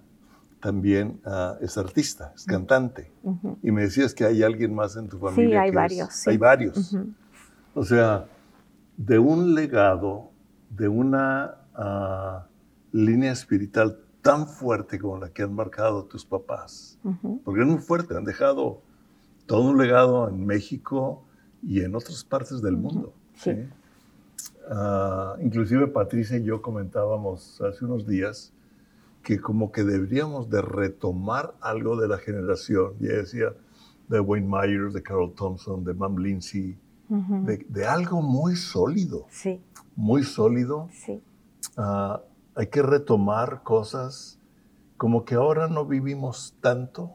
también 0.62 1.20
ah, 1.26 1.56
es 1.60 1.76
artista, 1.76 2.32
es 2.36 2.44
cantante. 2.44 3.10
Y 3.62 3.72
me 3.72 3.82
decías 3.82 4.14
que 4.14 4.24
hay 4.24 4.42
alguien 4.44 4.72
más 4.74 4.96
en 4.96 5.08
tu 5.08 5.18
familia. 5.18 5.48
Sí, 5.48 5.56
hay 5.56 5.62
que 5.64 5.68
es- 5.68 5.74
varios. 5.74 6.14
sí. 6.14 6.30
Hay 6.30 6.38
varios. 6.38 6.96
O 7.74 7.84
sea, 7.84 8.26
de 8.96 9.18
un 9.18 9.54
legado, 9.54 10.30
de 10.70 10.86
una 10.86 11.56
ah, 11.74 12.46
línea 12.92 13.32
espiritual 13.32 13.98
tan 14.22 14.46
fuerte 14.46 15.00
como 15.00 15.18
la 15.18 15.30
que 15.30 15.42
han 15.42 15.52
marcado 15.52 16.04
tus 16.04 16.24
papás. 16.24 16.96
Porque 17.44 17.62
es 17.62 17.66
muy 17.66 17.78
fuerte, 17.78 18.16
han 18.16 18.24
dejado 18.24 18.80
todo 19.46 19.62
un 19.62 19.78
legado 19.78 20.28
en 20.28 20.46
México 20.46 21.24
y 21.60 21.80
en 21.80 21.96
otras 21.96 22.22
partes 22.22 22.62
del 22.62 22.76
mundo. 22.76 23.12
Sí. 23.34 23.52
¿sí? 23.52 24.52
Ah, 24.70 25.34
inclusive 25.40 25.88
Patricia 25.88 26.36
y 26.36 26.44
yo 26.44 26.62
comentábamos 26.62 27.60
hace 27.62 27.84
unos 27.84 28.06
días 28.06 28.52
que 29.22 29.40
como 29.40 29.70
que 29.72 29.84
deberíamos 29.84 30.50
de 30.50 30.62
retomar 30.62 31.54
algo 31.60 31.96
de 32.00 32.08
la 32.08 32.18
generación. 32.18 32.94
Y 33.00 33.06
ella 33.06 33.16
decía 33.18 33.54
de 34.08 34.20
Wayne 34.20 34.48
Myers, 34.48 34.92
de 34.94 35.02
Carol 35.02 35.32
Thompson, 35.34 35.84
de 35.84 35.94
Mam 35.94 36.16
Lindsay, 36.18 36.78
de, 37.08 37.58
de 37.68 37.86
algo 37.86 38.22
muy 38.22 38.56
sólido, 38.56 39.26
Sí, 39.30 39.62
muy 39.96 40.22
sólido. 40.24 40.88
sí. 40.90 41.22
Ah, 41.76 42.20
hay 42.54 42.66
que 42.68 42.82
retomar 42.82 43.62
cosas 43.62 44.38
como 44.96 45.24
que 45.24 45.34
ahora 45.34 45.68
no 45.68 45.84
vivimos 45.86 46.54
tanto 46.60 47.12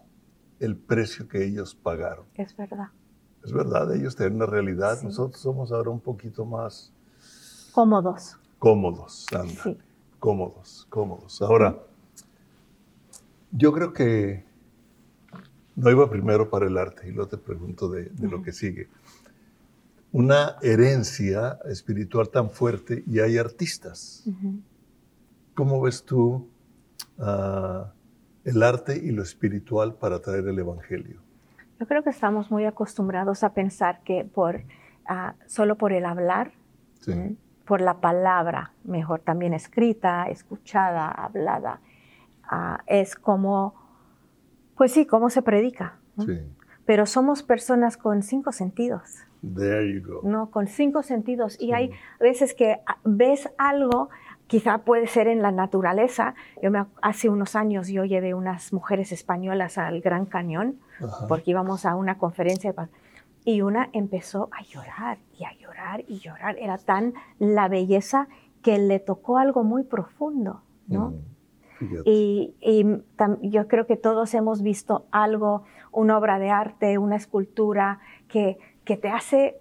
el 0.60 0.76
precio 0.78 1.28
que 1.28 1.44
ellos 1.46 1.76
pagaron. 1.76 2.26
Es 2.36 2.56
verdad. 2.56 2.88
Es 3.44 3.52
verdad, 3.54 3.94
ellos 3.96 4.16
tienen 4.16 4.36
una 4.36 4.46
realidad, 4.46 4.98
Sí. 5.00 5.06
nosotros 5.08 5.40
somos 5.42 5.72
ahora 5.72 5.90
un 5.90 6.00
poquito 6.00 6.46
más 6.46 6.92
Cómodos. 7.72 8.38
cómodos, 8.60 9.26
anda, 9.34 9.62
Sí. 9.64 9.78
cómodos, 10.20 10.86
cómodos. 10.90 11.42
Ahora, 11.42 11.78
yo 13.52 13.72
creo 13.74 13.94
que 13.94 14.46
no 15.76 15.92
iba 15.92 16.10
primero 16.10 16.50
para 16.50 16.68
el 16.68 16.78
arte 16.78 17.08
y 17.08 17.12
luego 17.12 17.30
te 17.30 17.38
pregunto 17.38 17.90
de, 17.90 18.06
de 18.06 18.28
lo 18.28 18.42
que 18.42 18.52
sigue. 18.52 18.90
Una 20.12 20.56
herencia 20.62 21.60
espiritual 21.66 22.30
tan 22.30 22.50
fuerte 22.50 23.04
y 23.06 23.20
hay 23.20 23.38
artistas. 23.38 24.24
¿Cómo 25.54 25.82
ves 25.82 26.04
tú 26.04 26.48
ah, 27.20 27.92
el 28.44 28.64
arte 28.64 28.98
y 28.98 29.12
lo 29.12 29.22
espiritual 29.22 29.96
para 29.96 30.20
traer 30.20 30.48
el 30.48 30.58
Evangelio? 30.58 31.22
Yo 31.80 31.88
creo 31.88 32.04
que 32.04 32.10
estamos 32.10 32.50
muy 32.50 32.66
acostumbrados 32.66 33.44
a 33.44 33.54
pensar 33.54 34.02
que 34.04 34.24
por 34.24 34.64
ah, 35.06 35.36
solo 35.46 35.78
por 35.78 35.94
el 35.94 36.06
hablar, 36.06 36.52
por 37.66 37.82
la 37.82 38.00
palabra, 38.00 38.72
mejor 38.84 39.20
también 39.20 39.54
escrita, 39.54 40.26
escuchada, 40.30 41.10
hablada, 41.10 41.82
ah, 42.50 42.82
es 42.88 43.16
como, 43.16 43.74
pues 44.76 44.92
sí, 44.92 45.06
cómo 45.06 45.30
se 45.30 45.42
predica. 45.42 45.98
¿no? 46.16 46.26
sí. 46.26 46.40
Pero 46.86 47.06
somos 47.06 47.44
personas 47.44 47.98
con 47.98 48.24
cinco 48.24 48.52
sentidos, 48.54 49.18
There 49.42 49.94
you 49.94 50.02
go. 50.08 50.22
¿no? 50.24 50.50
Con 50.50 50.68
cinco 50.68 51.04
sentidos. 51.04 51.56
Y 51.60 51.68
Sí. 51.68 51.74
hay 51.74 51.92
veces 52.20 52.54
que 52.56 52.80
ah, 52.88 52.98
ves 53.04 53.50
algo, 53.58 54.10
quizá 54.48 54.80
puede 54.80 55.06
ser 55.08 55.28
en 55.28 55.42
la 55.42 55.52
naturaleza. 55.52 56.34
Yo 56.64 56.72
me, 56.72 56.80
ac- 56.80 56.88
hace 57.02 57.30
unos 57.30 57.56
años 57.56 57.88
yo 57.90 58.04
llevé 58.06 58.34
unas 58.34 58.72
mujeres 58.74 59.12
españolas 59.12 59.78
al 59.78 60.00
Gran 60.02 60.26
Cañón 60.26 60.80
Ajá. 61.04 61.28
porque 61.28 61.52
íbamos 61.52 61.86
a 61.86 61.96
una 61.96 62.18
conferencia 62.18 62.70
de 62.72 62.74
paz. 62.74 62.90
Y 63.46 63.62
una 63.62 63.90
empezó 63.94 64.50
a 64.52 64.64
llorar 64.64 65.20
y 65.38 65.44
a 65.44 65.54
llorar 65.58 66.04
y 66.08 66.20
llorar. 66.20 66.58
Era 66.58 66.78
tan 66.78 67.14
la 67.38 67.68
belleza 67.68 68.28
que 68.62 68.78
le 68.80 69.00
tocó 69.00 69.38
algo 69.38 69.64
muy 69.64 69.84
profundo, 69.84 70.62
¿no? 70.88 71.12
Mm. 71.12 71.16
Y, 72.06 72.56
y 72.62 72.84
tam- 73.18 73.40
yo 73.42 73.68
creo 73.68 73.86
que 73.86 73.98
todos 73.98 74.34
hemos 74.34 74.62
visto 74.62 75.06
algo, 75.12 75.64
una 75.92 76.18
obra 76.18 76.40
de 76.40 76.50
arte, 76.50 76.98
una 76.98 77.16
escultura 77.16 78.00
que, 78.28 78.58
que 78.86 78.98
te 78.98 79.10
hace 79.10 79.58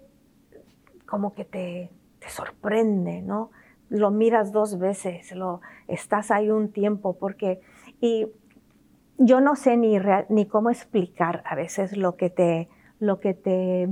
como 1.05 1.33
que 1.33 1.45
te, 1.45 1.89
te 2.19 2.29
sorprende, 2.29 3.21
¿no? 3.21 3.51
Lo 3.89 4.11
miras 4.11 4.51
dos 4.51 4.77
veces, 4.79 5.31
lo, 5.35 5.61
estás 5.87 6.31
ahí 6.31 6.49
un 6.51 6.69
tiempo, 6.71 7.13
porque... 7.17 7.61
Y 8.01 8.27
yo 9.17 9.39
no 9.41 9.55
sé 9.55 9.77
ni, 9.77 9.97
rea- 9.99 10.25
ni 10.29 10.45
cómo 10.45 10.69
explicar 10.69 11.41
a 11.45 11.55
veces 11.55 11.95
lo 11.97 12.15
que 12.17 12.29
te, 12.29 12.67
lo 12.99 13.19
que 13.19 13.33
te, 13.33 13.87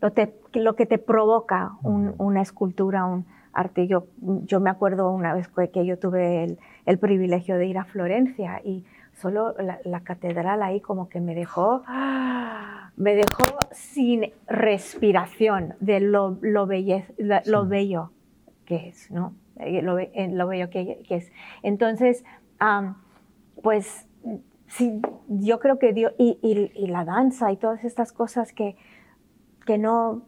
lo 0.00 0.12
te- 0.12 0.34
lo 0.54 0.76
que 0.76 0.86
te 0.86 0.98
provoca 0.98 1.72
un- 1.82 2.14
una 2.18 2.40
escultura, 2.42 3.04
un, 3.04 3.26
arte. 3.52 3.86
Yo, 3.86 4.06
yo 4.20 4.60
me 4.60 4.70
acuerdo 4.70 5.10
una 5.10 5.34
vez 5.34 5.48
que 5.72 5.86
yo 5.86 5.98
tuve 5.98 6.44
el, 6.44 6.58
el 6.86 6.98
privilegio 6.98 7.56
de 7.56 7.66
ir 7.66 7.78
a 7.78 7.84
Florencia 7.84 8.60
y 8.64 8.84
solo 9.14 9.54
la, 9.84 10.00
catedral 10.00 10.62
ahí 10.62 10.80
como 10.80 11.08
que 11.08 11.20
me 11.20 11.34
dejó, 11.34 11.82
me 12.96 13.14
dejó 13.14 13.58
sin 13.72 14.32
respiración 14.46 15.74
de 15.80 16.00
lo, 16.00 16.38
lo, 16.40 16.66
lo 16.66 17.66
bello 17.66 18.10
que 18.70 18.88
es, 18.88 19.10
¿no? 19.10 19.34
Eh, 19.56 19.82
lo, 19.82 19.98
eh, 19.98 20.28
lo 20.30 20.46
bello 20.46 20.70
que, 20.70 21.02
que, 21.06 21.16
es. 21.16 21.32
Entonces, 21.62 22.24
pues 23.62 24.06
sí, 24.68 25.02
yo 25.28 25.58
creo 25.58 25.78
que 25.78 25.92
Dios, 25.92 26.12
y, 26.18 26.38
y, 26.40 26.86
la 26.86 27.04
danza 27.04 27.50
y 27.50 27.56
todas 27.56 27.84
estas 27.84 28.12
cosas 28.12 28.52
que, 28.52 28.76
que, 29.66 29.76
no, 29.76 30.22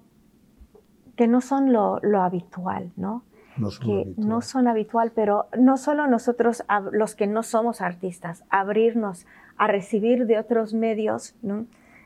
que 1.16 1.28
no 1.28 1.40
son 1.40 1.72
lo, 1.72 1.98
lo 2.02 2.22
habitual, 2.22 2.92
¿no? 2.96 3.22
no 3.56 3.70
son 3.70 3.86
que 3.86 3.92
habitual. 4.02 4.28
no 4.28 4.40
son 4.40 4.68
habitual, 4.68 5.12
pero 5.14 5.46
no 5.58 5.76
solo 5.76 6.06
nosotros, 6.06 6.64
los 6.92 7.14
que 7.14 7.26
no 7.26 7.42
somos 7.42 7.80
artistas, 7.80 8.44
abrirnos 8.50 9.26
a 9.56 9.66
recibir 9.66 10.26
de 10.26 10.38
otros 10.38 10.74
medios 10.74 11.34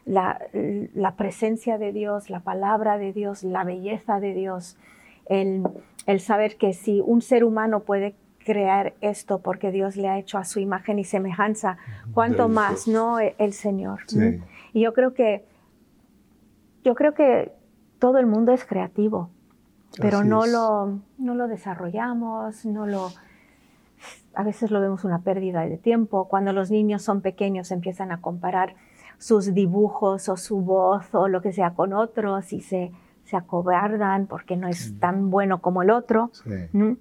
la, 0.04 0.40
la, 0.94 1.16
presencia 1.16 1.78
de 1.78 1.92
Dios, 1.92 2.30
la 2.30 2.40
palabra 2.40 2.98
de 2.98 3.12
Dios, 3.12 3.42
la 3.44 3.64
belleza 3.64 4.20
de 4.20 4.34
Dios, 4.34 4.76
el, 5.26 5.64
el 6.06 6.20
saber 6.20 6.56
que 6.56 6.72
si 6.72 7.00
un 7.00 7.22
ser 7.22 7.44
humano 7.44 7.80
puede 7.80 8.14
crear 8.44 8.94
esto 9.00 9.40
porque 9.40 9.72
Dios 9.72 9.96
le 9.96 10.08
ha 10.08 10.18
hecho 10.18 10.38
a 10.38 10.44
su 10.44 10.60
imagen 10.60 11.00
y 11.00 11.04
semejanza, 11.04 11.78
cuánto 12.14 12.48
más, 12.48 12.86
¿no? 12.86 13.18
E, 13.18 13.34
el 13.38 13.52
Señor. 13.52 14.02
Sí. 14.06 14.40
Y 14.72 14.82
yo 14.82 14.94
creo 14.94 15.14
que, 15.14 15.44
yo 16.84 16.94
creo 16.94 17.12
que 17.12 17.52
todo 17.98 18.18
el 18.18 18.26
mundo 18.26 18.52
es 18.52 18.64
creativo 18.64 19.30
pero 20.00 20.24
no 20.24 20.46
lo, 20.46 21.00
no 21.18 21.34
lo 21.34 21.48
desarrollamos, 21.48 22.64
no 22.66 22.86
lo... 22.86 23.10
A 24.34 24.42
veces 24.42 24.70
lo 24.70 24.80
vemos 24.80 25.04
una 25.04 25.22
pérdida 25.22 25.62
de 25.62 25.78
tiempo. 25.78 26.28
Cuando 26.28 26.52
los 26.52 26.70
niños 26.70 27.02
son 27.02 27.22
pequeños 27.22 27.70
empiezan 27.70 28.12
a 28.12 28.20
comparar 28.20 28.74
sus 29.18 29.54
dibujos 29.54 30.28
o 30.28 30.36
su 30.36 30.60
voz 30.60 31.06
o 31.12 31.28
lo 31.28 31.40
que 31.40 31.52
sea 31.52 31.72
con 31.72 31.94
otros 31.94 32.52
y 32.52 32.60
se, 32.60 32.92
se 33.24 33.36
acobardan 33.36 34.26
porque 34.26 34.56
no 34.56 34.68
es 34.68 34.98
tan 35.00 35.30
bueno 35.30 35.62
como 35.62 35.82
el 35.82 35.90
otro. 35.90 36.30
Sí. 36.34 36.98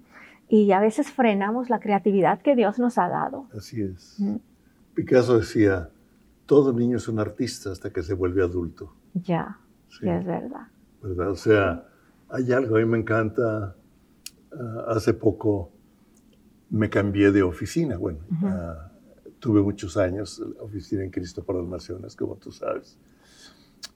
Y 0.48 0.72
a 0.72 0.80
veces 0.80 1.10
frenamos 1.10 1.68
la 1.68 1.80
creatividad 1.80 2.40
que 2.40 2.56
Dios 2.56 2.78
nos 2.78 2.96
ha 2.96 3.08
dado. 3.08 3.46
Así 3.54 3.82
es. 3.82 4.18
Picasso 4.94 5.38
decía, 5.38 5.90
todo 6.46 6.72
niño 6.72 6.96
es 6.96 7.08
un 7.08 7.18
artista 7.18 7.70
hasta 7.70 7.90
que 7.90 8.02
se 8.02 8.14
vuelve 8.14 8.42
adulto. 8.42 8.94
Ya, 9.12 9.58
sí. 9.88 10.08
es 10.08 10.24
verdad. 10.24 10.68
¿Verdad? 11.06 11.30
O 11.30 11.36
sea, 11.36 11.86
hay 12.28 12.52
algo, 12.52 12.76
a 12.76 12.80
mí 12.80 12.86
me 12.86 12.98
encanta. 12.98 13.76
Uh, 14.52 14.90
hace 14.90 15.12
poco 15.12 15.70
me 16.70 16.88
cambié 16.88 17.30
de 17.30 17.42
oficina. 17.42 17.96
Bueno, 17.96 18.20
uh 18.30 18.34
-huh. 18.34 18.76
uh, 19.26 19.30
tuve 19.38 19.60
muchos 19.62 19.96
años 19.96 20.42
oficina 20.60 21.04
en 21.04 21.10
Cristo 21.10 21.44
para 21.44 21.60
las 21.60 21.68
Naciones, 21.68 22.16
como 22.16 22.36
tú 22.36 22.50
sabes. 22.50 22.98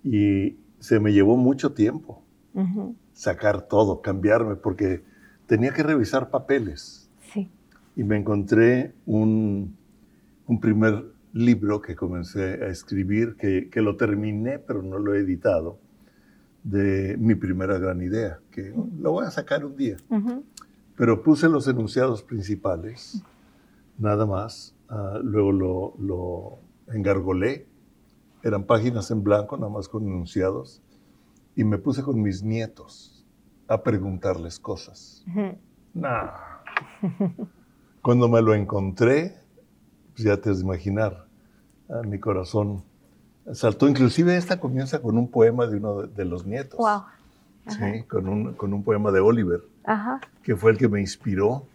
Y 0.04 0.58
se 0.78 1.00
me 1.00 1.12
llevó 1.12 1.36
mucho 1.36 1.72
tiempo 1.72 2.22
-huh. 2.54 2.94
sacar 3.12 3.62
todo, 3.62 4.02
cambiarme, 4.02 4.56
porque 4.56 5.02
tenía 5.46 5.72
que 5.72 5.82
revisar 5.82 6.30
papeles. 6.30 7.10
Sí. 7.32 7.50
Y 7.96 8.04
me 8.04 8.16
encontré 8.16 8.94
un, 9.06 9.76
un 10.46 10.60
primer 10.60 11.04
libro 11.32 11.80
que 11.80 11.94
comencé 11.94 12.64
a 12.64 12.68
escribir, 12.68 13.36
que, 13.36 13.68
que 13.70 13.80
lo 13.80 13.96
terminé, 13.96 14.58
pero 14.58 14.82
no 14.82 14.98
lo 14.98 15.14
he 15.14 15.20
editado 15.20 15.78
de 16.62 17.16
mi 17.18 17.34
primera 17.34 17.78
gran 17.78 18.02
idea, 18.02 18.38
que 18.50 18.74
lo 18.98 19.12
voy 19.12 19.26
a 19.26 19.30
sacar 19.30 19.64
un 19.64 19.76
día. 19.76 19.96
Uh 20.08 20.16
-huh. 20.16 20.42
Pero 20.96 21.22
puse 21.22 21.48
los 21.48 21.66
enunciados 21.66 22.22
principales, 22.22 23.22
nada 23.98 24.26
más. 24.26 24.74
Uh, 24.90 25.18
luego 25.22 25.52
lo, 25.52 25.94
lo, 25.98 26.58
engargolé. 26.94 27.66
Eran 28.42 28.64
páginas 28.64 29.10
en 29.10 29.22
blanco, 29.22 29.56
nada 29.56 29.70
más 29.70 29.88
con 29.88 30.06
enunciados. 30.06 30.82
Y 31.56 31.64
me 31.64 31.78
puse 31.78 32.02
con 32.02 32.20
mis 32.20 32.42
nietos 32.42 33.24
a 33.68 33.82
preguntarles 33.82 34.58
cosas. 34.58 35.24
Uh 35.28 35.30
-huh. 35.30 35.58
Nah. 35.94 36.30
Cuando 38.02 38.28
me 38.28 38.42
lo 38.42 38.54
encontré, 38.54 39.36
pues 40.12 40.24
ya 40.24 40.36
te 40.40 40.50
has 40.50 40.58
de 40.58 40.64
imaginar, 40.64 41.26
uh, 41.88 42.06
mi 42.06 42.18
corazón 42.18 42.82
saltó. 43.52 43.88
Inclusive 43.88 44.36
esta 44.36 44.60
comienza 44.60 45.00
con 45.00 45.16
un 45.18 45.28
poema 45.28 45.66
de 45.66 45.76
uno 45.76 46.02
de 46.02 46.24
los 46.24 46.46
nietos. 46.46 46.78
Wow. 46.78 47.02
Sí, 47.68 48.04
con 48.08 48.28
un, 48.28 48.54
con 48.54 48.72
un 48.72 48.82
poema 48.82 49.12
de 49.12 49.20
Oliver, 49.20 49.62
Ajá. 49.84 50.20
que 50.42 50.56
fue 50.56 50.72
el 50.72 50.78
que 50.78 50.88
me 50.88 51.00
inspiró 51.00 51.66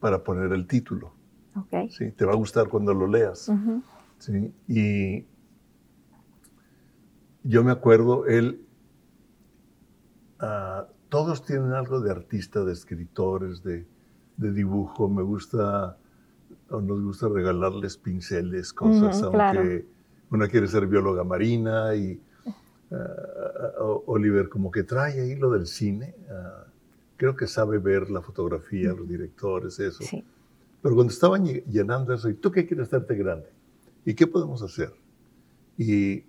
para 0.00 0.24
poner 0.24 0.52
el 0.52 0.66
título. 0.66 1.12
Okay. 1.54 1.90
Sí, 1.90 2.10
te 2.10 2.24
va 2.24 2.32
a 2.32 2.36
gustar 2.36 2.68
cuando 2.68 2.92
lo 2.94 3.06
leas. 3.06 3.48
Uh 3.48 3.52
-huh. 3.52 3.82
Sí, 4.18 4.52
y 4.66 5.26
yo 7.44 7.62
me 7.62 7.70
acuerdo, 7.70 8.26
él, 8.26 8.60
uh, 10.40 10.84
todos 11.08 11.44
tienen 11.44 11.72
algo 11.72 12.00
de 12.00 12.10
artista, 12.10 12.64
de 12.64 12.72
escritores, 12.72 13.62
de, 13.62 13.86
de 14.38 14.52
dibujo. 14.52 15.08
Me 15.08 15.22
gusta, 15.22 15.96
o 16.70 16.80
nos 16.80 17.02
gusta 17.02 17.28
regalarles 17.28 17.96
pinceles, 17.98 18.72
cosas, 18.72 19.22
uh 19.22 19.24
-huh, 19.24 19.24
aunque... 19.26 19.32
Claro 19.32 19.95
una 20.30 20.48
quiere 20.48 20.66
ser 20.68 20.86
bióloga 20.86 21.24
marina 21.24 21.94
y 21.94 22.20
uh, 22.90 24.02
Oliver 24.06 24.48
como 24.48 24.70
que 24.70 24.82
trae 24.82 25.20
ahí 25.20 25.36
lo 25.36 25.50
del 25.50 25.66
cine. 25.66 26.14
Uh, 26.28 26.68
creo 27.16 27.36
que 27.36 27.46
sabe 27.46 27.78
ver 27.78 28.10
la 28.10 28.20
fotografía, 28.20 28.92
los 28.92 29.08
directores, 29.08 29.78
eso. 29.78 30.02
Sí. 30.04 30.24
Pero 30.82 30.94
cuando 30.94 31.12
estaban 31.12 31.44
llenando 31.44 32.12
eso, 32.12 32.28
¿y 32.28 32.34
tú 32.34 32.50
qué 32.50 32.66
quieres 32.66 32.88
hacerte 32.88 33.16
grande? 33.16 33.48
¿Y 34.04 34.14
qué 34.14 34.26
podemos 34.26 34.62
hacer? 34.62 34.92
Y, 35.76 36.24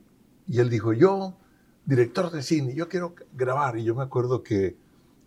y 0.48 0.60
él 0.60 0.70
dijo, 0.70 0.94
yo, 0.94 1.38
director 1.86 2.32
de 2.32 2.42
cine, 2.42 2.74
yo 2.74 2.88
quiero 2.88 3.14
grabar. 3.36 3.78
Y 3.78 3.84
yo 3.84 3.94
me 3.94 4.04
acuerdo 4.04 4.42
que 4.42 4.76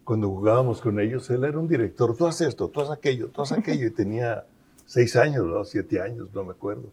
cuando 0.04 0.28
jugábamos 0.28 0.80
con 0.80 0.98
ellos, 0.98 1.30
él 1.30 1.44
era 1.44 1.58
un 1.58 1.68
director, 1.68 2.16
tú 2.16 2.26
haces 2.26 2.48
esto, 2.48 2.68
tú 2.68 2.80
haces 2.80 2.92
aquello, 2.92 3.28
tú 3.28 3.42
haces 3.42 3.58
aquello. 3.58 3.86
Y 3.86 3.90
tenía 3.90 4.46
seis 4.84 5.14
años, 5.14 5.46
¿no? 5.46 5.64
siete 5.64 6.00
años, 6.00 6.28
no 6.34 6.42
me 6.42 6.50
acuerdo. 6.50 6.90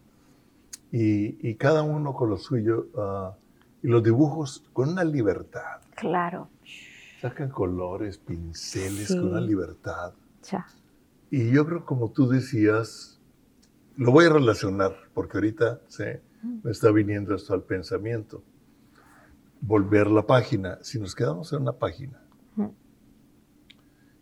Y, 0.91 1.47
y, 1.47 1.55
cada 1.55 1.83
uno 1.83 2.13
con 2.13 2.29
lo 2.29 2.37
suyo, 2.37 2.87
uh, 2.93 3.35
y 3.83 3.87
los 3.87 4.03
dibujos 4.03 4.63
con 4.73 4.89
una 4.89 5.03
libertad. 5.03 5.81
Claro. 5.95 6.49
Sacan 7.21 7.49
colores, 7.49 8.17
pinceles 8.17 9.07
sí. 9.07 9.17
con 9.17 9.29
una 9.29 9.41
libertad. 9.41 10.13
Ya. 10.49 10.65
Y 11.29 11.51
yo 11.51 11.65
creo, 11.65 11.85
como 11.85 12.11
tú 12.11 12.29
decías, 12.29 13.19
lo 13.97 14.11
voy 14.11 14.25
a 14.25 14.29
relacionar, 14.29 14.95
porque 15.13 15.37
ahorita 15.37 15.81
sí, 15.87 16.05
me 16.63 16.71
está 16.71 16.91
viniendo 16.91 17.35
esto 17.35 17.53
al 17.53 17.63
pensamiento. 17.63 18.41
Volver 19.59 20.07
la 20.07 20.25
página. 20.25 20.79
Si 20.81 20.99
nos 20.99 21.15
quedamos 21.15 21.51
en 21.51 21.63
una 21.63 21.73
página 21.73 22.21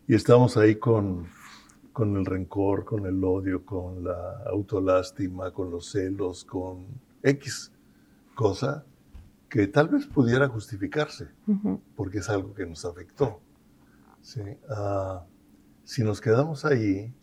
y 0.08 0.14
estamos 0.14 0.56
ahí 0.56 0.76
con 0.76 1.26
con 1.96 2.14
el 2.14 2.26
rencor, 2.26 2.84
con 2.84 3.06
el 3.06 3.24
odio, 3.24 3.64
con 3.64 4.04
la 4.04 4.42
autolástima, 4.50 5.50
con 5.50 5.70
los 5.70 5.92
celos, 5.92 6.44
con 6.44 6.84
X 7.22 7.72
cosa 8.34 8.84
que 9.48 9.66
tal 9.66 9.88
vez 9.88 10.06
pudiera 10.06 10.46
justificarse, 10.46 11.30
uh 11.46 11.54
-huh. 11.54 11.80
porque 11.96 12.18
es 12.18 12.28
algo 12.28 12.52
que 12.52 12.66
nos 12.66 12.84
afectó. 12.84 13.40
¿sí? 14.20 14.42
Uh, 14.68 15.20
si 15.84 16.04
nos 16.04 16.20
quedamos 16.20 16.66
ahí, 16.66 17.14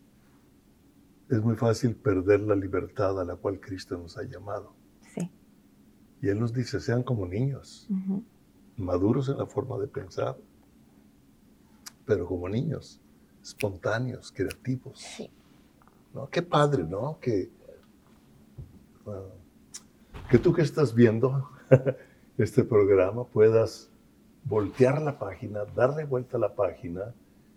es 1.28 1.40
muy 1.40 1.54
fácil 1.54 1.94
perder 1.94 2.40
la 2.40 2.56
libertad 2.56 3.20
a 3.20 3.24
la 3.24 3.36
cual 3.36 3.60
Cristo 3.60 3.96
nos 3.96 4.18
ha 4.18 4.24
llamado. 4.24 4.74
Sí. 5.14 5.30
Y 6.20 6.30
Él 6.30 6.40
nos 6.40 6.52
dice, 6.52 6.80
sean 6.80 7.04
como 7.04 7.28
niños, 7.28 7.86
uh 7.90 7.94
-huh. 7.94 8.24
maduros 8.78 9.28
en 9.28 9.38
la 9.38 9.46
forma 9.46 9.78
de 9.78 9.86
pensar, 9.86 10.36
pero 12.04 12.26
como 12.26 12.48
niños 12.48 13.00
espontáneos, 13.44 14.32
creativos. 14.32 14.98
Sí. 14.98 15.30
¿No? 16.14 16.28
Qué 16.28 16.42
padre, 16.42 16.84
¿no? 16.84 17.18
Que, 17.20 17.50
uh, 19.04 20.30
que 20.30 20.38
tú 20.38 20.52
que 20.52 20.62
estás 20.62 20.94
viendo 20.94 21.50
este 22.38 22.64
programa 22.64 23.24
puedas 23.24 23.90
voltear 24.44 25.02
la 25.02 25.18
página, 25.18 25.64
darle 25.76 26.04
vuelta 26.04 26.36
a 26.36 26.40
la 26.40 26.54
página 26.54 27.14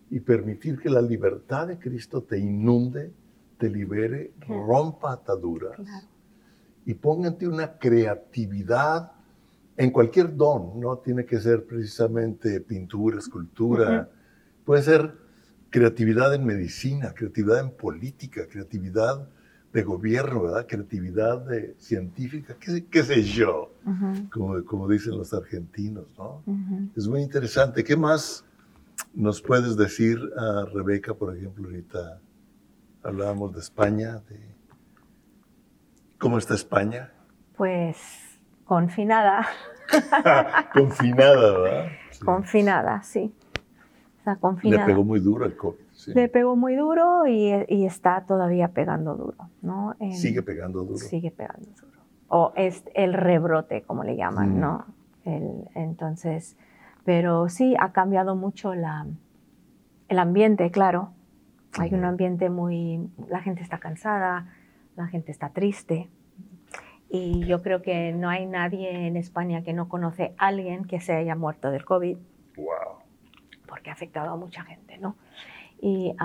y 0.09 0.19
permitir 0.19 0.79
que 0.79 0.89
la 0.89 1.01
libertad 1.01 1.67
de 1.67 1.79
Cristo 1.79 2.21
te 2.21 2.37
inunde, 2.37 3.11
te 3.57 3.69
libere, 3.69 4.31
claro. 4.39 4.65
rompa 4.65 5.13
ataduras 5.13 5.75
claro. 5.75 6.07
y 6.85 6.93
ponga 6.93 7.29
en 7.29 7.37
ti 7.37 7.45
una 7.45 7.77
creatividad 7.77 9.11
en 9.75 9.91
cualquier 9.91 10.35
don, 10.35 10.79
no 10.79 10.97
tiene 10.97 11.25
que 11.25 11.39
ser 11.39 11.65
precisamente 11.65 12.61
pintura, 12.61 13.19
escultura, 13.19 13.89
uh 13.89 13.93
-huh. 13.93 14.07
puede 14.65 14.81
ser 14.81 15.26
creatividad 15.79 16.33
en 16.33 16.45
medicina, 16.45 17.13
creatividad 17.13 17.59
en 17.59 17.71
política, 17.71 18.47
creatividad 18.49 19.27
de 19.73 19.83
gobierno, 19.83 20.43
¿verdad? 20.43 20.65
creatividad 20.67 21.39
de 21.45 21.75
científica, 21.77 22.55
qué, 22.59 22.85
qué 22.85 23.03
sé 23.03 23.21
yo, 23.23 23.73
uh 23.85 23.89
-huh. 23.91 24.29
como, 24.29 24.65
como, 24.65 24.87
dicen 24.87 25.17
los 25.17 25.33
argentinos, 25.33 26.05
¿no? 26.17 26.41
Uh 26.45 26.53
-huh. 26.53 26.89
Es 26.95 27.07
muy 27.07 27.21
interesante. 27.21 27.83
¿Qué 27.83 27.95
más 27.95 28.43
¿Nos 29.13 29.41
puedes 29.41 29.77
decir 29.77 30.19
a 30.37 30.65
Rebeca, 30.65 31.13
por 31.13 31.35
ejemplo, 31.35 31.65
ahorita 31.65 32.19
hablábamos 33.03 33.53
de 33.53 33.59
España, 33.59 34.21
de 34.29 34.39
cómo 36.17 36.37
está 36.37 36.53
España? 36.55 37.11
Pues 37.55 37.97
confinada. 38.65 39.47
confinada, 40.73 41.59
¿verdad? 41.59 41.91
Confinada, 42.23 43.03
sí. 43.03 43.33
Está 44.27 44.41
confinada. 44.41 44.85
Le 44.85 44.91
pegó 44.91 45.05
muy 45.05 45.21
duro 45.21 45.45
el 45.45 45.55
COVID. 45.55 45.77
Le 46.07 46.27
pegó 46.27 46.57
muy 46.57 46.75
duro 46.75 47.25
y, 47.27 47.85
está 47.85 48.25
todavía 48.25 48.67
pegando 48.73 49.15
duro, 49.15 49.37
¿no? 49.61 49.95
sigue 50.11 50.43
pegando 50.43 50.83
duro. 50.83 50.97
Sigue 50.97 51.31
pegando 51.31 51.69
duro. 51.69 52.01
O 52.27 52.51
es 52.57 52.83
el 52.93 53.13
rebrote, 53.13 53.83
como 53.83 54.03
le 54.03 54.17
llaman, 54.17 54.57
mm. 54.57 54.59
¿no? 54.59 54.85
entonces, 55.23 56.57
pero 57.05 57.47
sí 57.47 57.75
ha 57.79 57.93
cambiado 57.93 58.35
mucho 58.35 58.75
la, 58.75 59.07
el 60.09 60.19
ambiente, 60.19 60.71
claro. 60.71 61.11
Hay 61.77 61.93
un 61.93 62.03
ambiente 62.03 62.49
muy, 62.49 63.09
la 63.29 63.39
gente 63.39 63.61
está 63.61 63.77
cansada, 63.77 64.53
la 64.97 65.07
gente 65.07 65.31
está 65.31 65.51
triste. 65.51 66.09
Y 67.09 67.45
yo 67.45 67.61
creo 67.61 67.81
que 67.81 68.11
no 68.11 68.27
hay 68.27 68.45
nadie 68.45 69.07
en 69.07 69.15
España 69.15 69.63
que 69.63 69.71
no 69.71 69.87
conoce 69.87 70.33
a 70.37 70.47
alguien 70.47 70.83
que 70.83 70.99
se 70.99 71.13
haya 71.13 71.35
muerto 71.35 71.71
del 71.71 71.85
COVID. 71.85 72.17
Wow. 72.57 73.06
Porque 73.67 73.89
ha 73.89 73.93
afectado 73.93 74.31
a 74.31 74.35
mucha 74.35 74.63
gente, 74.63 74.97
¿no? 74.97 75.15
Y, 75.79 76.15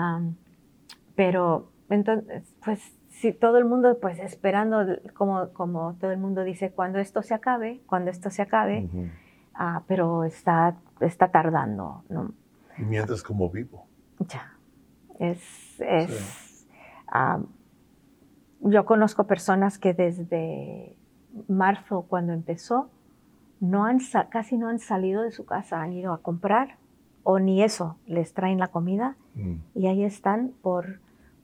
pero 1.15 1.69
entonces, 1.89 2.43
pues 2.63 2.79
si 3.09 3.31
todo 3.33 3.57
el 3.57 3.65
mundo, 3.65 3.99
pues 4.01 4.19
esperando, 4.19 4.85
como, 5.13 5.49
como 5.49 5.95
todo 5.95 6.11
el 6.11 6.17
mundo 6.17 6.43
dice, 6.43 6.71
cuando 6.71 6.99
esto 6.99 7.21
se 7.21 7.33
acabe, 7.33 7.81
cuando 7.85 8.09
esto 8.09 8.29
se 8.29 8.41
acabe, 8.41 8.89
ah, 9.53 9.83
pero 9.87 10.23
está, 10.23 10.75
está 10.99 11.29
tardando, 11.29 12.03
¿no? 12.09 12.33
Y 12.77 12.83
mientras 12.83 13.21
como 13.21 13.49
vivo. 13.49 13.85
Ya, 14.19 14.57
es, 15.19 15.79
es 15.79 16.67
yo 18.61 18.85
conozco 18.85 19.25
personas 19.25 19.77
que 19.77 19.93
desde 19.93 20.95
marzo, 21.47 22.05
cuando 22.07 22.33
empezó, 22.33 22.89
no 23.59 23.85
han, 23.85 23.99
casi 24.29 24.57
no 24.57 24.69
han 24.69 24.79
salido 24.79 25.21
de 25.21 25.31
su 25.31 25.45
casa, 25.45 25.81
han 25.81 25.93
ido 25.93 26.13
a 26.13 26.21
comprar 26.21 26.77
o 27.23 27.39
ni 27.39 27.63
eso, 27.63 27.97
les 28.05 28.33
traen 28.33 28.59
la 28.59 28.67
comida 28.67 29.15
mm. 29.35 29.55
y 29.75 29.87
ahí 29.87 30.03
están 30.03 30.51
por, 30.61 30.99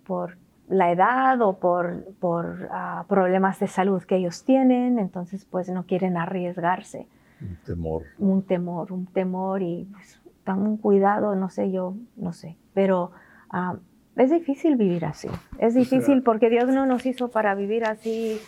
por 0.05 0.37
la 0.67 0.91
edad 0.91 1.41
o 1.41 1.57
por, 1.59 2.05
por 2.19 2.69
ah, 2.71 3.05
problemas 3.07 3.59
de 3.59 3.67
salud 3.67 4.03
que 4.03 4.17
ellos 4.17 4.43
tienen, 4.43 4.99
entonces 4.99 5.45
pues 5.45 5.69
no 5.69 5.85
quieren 5.85 6.17
arriesgarse. 6.17 7.07
Un 7.41 7.57
temor. 7.65 8.03
Un 8.17 8.43
temor, 8.43 8.91
un 8.91 9.05
temor 9.07 9.61
y 9.61 9.87
pues 9.91 10.21
tan 10.43 10.61
un 10.61 10.77
cuidado, 10.77 11.35
no 11.35 11.49
sé, 11.49 11.71
yo 11.71 11.95
no 12.15 12.33
sé, 12.33 12.57
pero 12.73 13.11
ah, 13.49 13.77
es 14.15 14.31
difícil 14.31 14.75
vivir 14.75 15.05
así, 15.05 15.29
es 15.57 15.73
difícil 15.73 16.23
porque 16.23 16.49
Dios 16.49 16.67
no 16.67 16.85
nos 16.85 17.05
hizo 17.05 17.29
para 17.29 17.55
vivir 17.55 17.85
así 17.85 18.39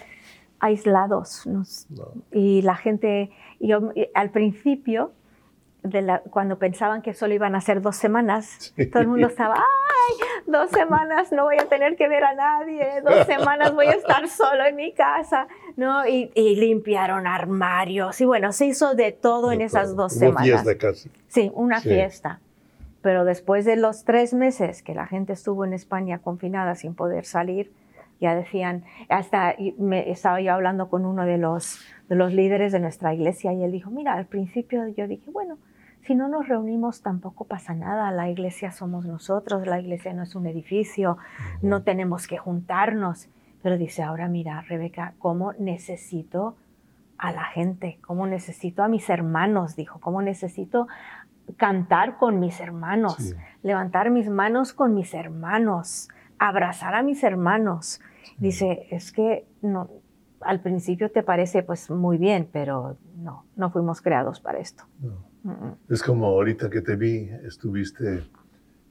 aislados. 0.60 1.48
Y 2.32 2.62
la 2.62 2.76
gente, 2.76 3.32
yo 3.60 3.91
al 4.13 4.30
principio 4.30 5.12
cuando 6.30 6.60
pensaban 6.60 7.02
que 7.02 7.13
solo 7.13 7.34
iban 7.34 7.56
a 7.56 7.62
ser 7.62 7.82
dos 7.82 7.96
semanas, 7.96 8.74
todo 8.91 9.02
el 9.02 9.08
mundo 9.08 9.28
estaba, 9.28 9.56
¡ay! 9.56 10.41
Dos 10.46 10.70
semanas 10.70 11.32
no 11.32 11.44
voy 11.46 11.58
a 11.58 11.65
tener 11.67 11.96
que 11.96 12.08
ver 12.08 12.24
a 12.24 12.36
nadie, 12.36 13.02
dos 13.04 13.26
semanas 13.26 13.74
voy 13.74 13.88
a 13.88 13.94
estar 13.94 14.28
solo 14.28 14.65
en 14.65 14.76
mi 14.76 14.94
casa, 14.94 15.48
¿no? 15.76 16.08
Y, 16.08 16.30
limpiaron 16.36 17.26
armarios, 17.26 18.22
y 18.22 18.26
bueno, 18.26 18.52
se 18.52 18.67
hizo 18.67 18.94
de 18.94 19.12
todo 19.12 19.52
en 19.52 19.62
esas 19.62 19.96
dos 19.96 20.13
una 20.13 20.20
semanas. 20.20 20.44
fiesta 20.44 20.78
casi. 20.78 21.12
Sí, 21.28 21.52
una 21.56 21.82
fiesta. 21.82 22.39
Pero 23.02 23.26
después 23.26 23.65
de 23.65 23.78
los 23.78 24.04
tres 24.04 24.34
meses 24.34 24.84
que 24.84 24.94
la 24.94 25.08
gente 25.08 25.34
estuvo 25.34 25.65
en 25.65 25.74
España 25.74 26.20
confinada 26.20 26.76
sin 26.76 26.94
poder 26.94 27.26
salir, 27.26 27.72
ya 28.20 28.36
decían, 28.36 28.84
hasta 29.10 29.56
me, 29.80 30.12
estaba 30.12 30.39
yo 30.39 30.54
hablando 30.54 30.89
con 30.89 31.08
uno 31.08 31.26
de 31.26 31.39
los, 31.39 31.80
de 32.08 32.15
los 32.15 32.32
líderes 32.32 32.72
de 32.72 32.80
nuestra 32.80 33.15
iglesia 33.15 33.52
y 33.52 33.63
él 33.63 33.72
dijo, 33.72 33.89
mira, 33.89 34.13
al 34.13 34.28
principio 34.28 34.88
yo 34.89 35.08
dije, 35.08 35.32
bueno, 35.32 35.58
si 36.12 36.15
no 36.15 36.28
nos 36.28 36.50
reunimos 36.50 37.02
tampoco 37.02 37.45
pasa 37.45 37.74
nada, 37.74 38.12
la 38.12 38.30
iglesia 38.30 38.74
somos 38.74 39.06
nosotros, 39.06 39.65
la 39.65 39.80
iglesia 39.80 40.12
no 40.12 40.24
es 40.24 40.36
un 40.36 40.45
edificio, 40.45 41.17
no 41.62 41.84
tenemos 41.84 42.28
que 42.28 42.38
juntarnos. 42.38 43.30
Pero 43.63 43.78
dice, 43.78 44.04
ahora 44.04 44.28
mira, 44.28 44.60
Rebeca, 44.60 45.13
¿cómo 45.19 45.54
necesito 45.54 46.58
a 47.17 47.32
la 47.32 47.45
gente? 47.45 47.97
¿Cómo 48.06 48.28
necesito 48.28 48.84
a 48.84 48.89
mis 48.89 49.10
hermanos? 49.10 49.78
Dijo, 49.78 50.02
¿cómo 50.02 50.21
necesito 50.21 50.89
cantar 51.56 52.17
con 52.17 52.41
mis 52.41 52.60
hermanos? 52.60 53.34
Levantar 53.63 54.10
mis 54.10 54.30
manos 54.30 54.74
con 54.74 54.93
mis 54.93 55.13
hermanos, 55.13 56.10
abrazar 56.39 56.93
a 56.93 57.04
mis 57.04 57.24
hermanos. 57.24 58.02
Dice, 58.38 58.86
es 58.91 59.13
que 59.13 59.47
no, 59.62 59.88
al 60.41 60.60
principio 60.60 61.10
te 61.10 61.24
parece 61.24 61.63
pues 61.63 61.89
muy 61.89 62.17
bien, 62.17 62.50
pero 62.52 62.97
no, 63.15 63.45
no 63.56 63.71
fuimos 63.71 64.02
creados 64.02 64.41
para 64.41 64.60
esto. 64.60 64.84
Es 65.89 66.04
como 66.04 66.27
ahorita 66.27 66.69
que 66.69 66.82
te 66.82 66.95
vi, 66.95 67.30
estuviste 67.43 68.23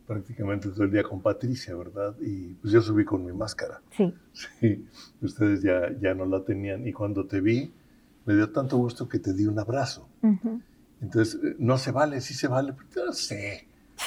prácticamente 0.07 0.69
todo 0.71 0.85
el 0.85 0.91
día 0.91 1.05
con 1.05 1.23
Patricia, 1.23 1.77
¿verdad? 1.77 2.17
Y 2.21 2.55
pues 2.55 2.73
yo 2.73 2.81
subí 2.81 3.05
con 3.05 3.25
mi 3.25 3.33
máscara. 3.33 3.81
Sí. 3.97 4.15
Sí, 4.61 4.87
ustedes 5.21 5.63
ya, 5.63 5.93
ya 6.01 6.15
no 6.15 6.25
la 6.25 6.45
tenían. 6.45 6.87
Y 6.87 6.93
cuando 6.93 7.27
te 7.27 7.41
vi, 7.41 7.73
me 8.25 8.35
dio 8.35 8.51
tanto 8.51 8.77
gusto 8.77 9.09
que 9.09 9.19
te 9.19 9.33
di 9.33 9.47
un 9.47 9.59
abrazo. 9.59 10.09
Entonces, 11.01 11.41
eh, 11.43 11.57
no 11.59 11.79
se 11.79 11.93
vale, 11.93 12.21
sí 12.21 12.35
se 12.35 12.49
vale, 12.49 12.75
no 12.97 13.13
sé, 13.13 13.67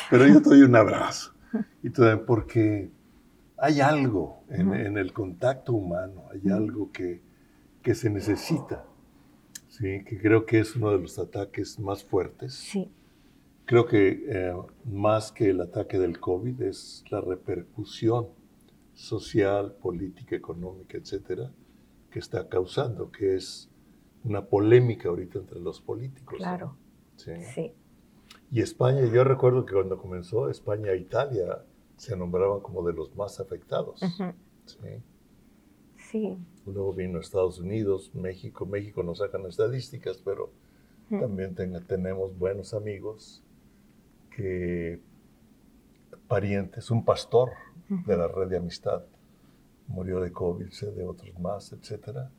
pero 0.10 0.28
yo 0.28 0.42
te 0.42 0.50
doy 0.50 0.62
un 0.62 0.76
abrazo. 0.76 1.34
Y 1.82 1.90
todo, 1.90 2.26
porque 2.26 2.90
hay 3.58 3.82
algo 3.82 4.44
en, 4.50 4.74
en, 4.74 4.98
el 4.98 5.14
contacto 5.14 5.74
humano, 5.74 6.26
hay 6.32 6.52
algo 6.52 6.92
que, 6.92 7.22
que 7.82 7.96
se 7.96 8.10
necesita. 8.10 8.86
Sí, 9.74 10.04
que 10.06 10.20
creo 10.22 10.46
que 10.46 10.60
es 10.60 10.76
uno 10.76 10.92
de 10.92 11.00
los 11.00 11.18
ataques 11.18 11.80
más 11.80 12.04
fuertes. 12.04 12.54
Sí. 12.54 12.92
Creo 13.66 13.88
que 13.88 14.24
eh, 14.28 14.54
más 14.86 15.32
que 15.32 15.50
el 15.50 15.62
ataque 15.62 15.98
del 15.98 16.20
COVID 16.20 16.62
es 16.62 17.04
la 17.10 17.22
repercusión 17.22 18.28
social, 18.94 19.74
política, 19.82 20.36
económica, 20.36 20.96
etcétera, 20.96 21.52
que 22.12 22.20
está 22.20 22.48
causando, 22.48 23.12
que 23.12 23.34
es 23.34 23.68
una 24.24 24.46
polémica 24.46 25.10
ahorita 25.10 25.40
entre 25.40 25.60
los 25.60 25.82
políticos. 25.82 26.38
Claro. 26.38 26.78
¿Sí? 27.16 27.32
sí. 27.56 27.74
Y 28.52 28.62
España, 28.62 29.04
yo 29.12 29.24
recuerdo 29.24 29.66
que 29.66 29.74
cuando 29.74 29.98
comenzó, 29.98 30.52
España 30.52 30.92
e 30.92 30.98
Italia 30.98 31.66
se 31.98 32.16
nombraban 32.16 32.60
como 32.60 32.84
de 32.84 32.94
los 32.94 33.16
más 33.16 33.40
afectados. 33.40 34.00
¿sí? 35.98 36.38
Luego 36.66 36.94
vino 36.94 37.20
Estados 37.20 37.60
Unidos, 37.60 38.12
México. 38.14 38.66
México 38.66 39.04
no 39.04 39.16
sacan 39.16 39.46
estadísticas, 39.46 40.18
pero 40.24 40.52
también 41.10 41.56
tenemos 41.88 42.38
buenos 42.38 42.74
amigos 42.74 43.44
que 44.36 45.00
parientes, 46.28 46.90
un 46.90 47.06
pastor 47.06 47.52
de 47.88 48.18
la 48.18 48.28
red 48.28 48.48
de 48.48 48.58
amistad 48.58 49.04
murió 49.88 50.20
de 50.22 50.32
COVID, 50.32 50.70
sé 50.70 50.92
de 50.92 51.06
otros 51.06 51.38
más, 51.40 51.72
etc. 51.74 52.30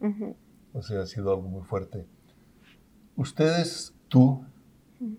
O 0.73 0.83
sea, 0.83 1.03
ha 1.03 1.07
sido 1.07 1.31
algo 1.31 1.49
muy 1.49 1.63
fuerte. 1.63 2.07
Ustedes, 3.17 3.95
tú, 4.09 4.45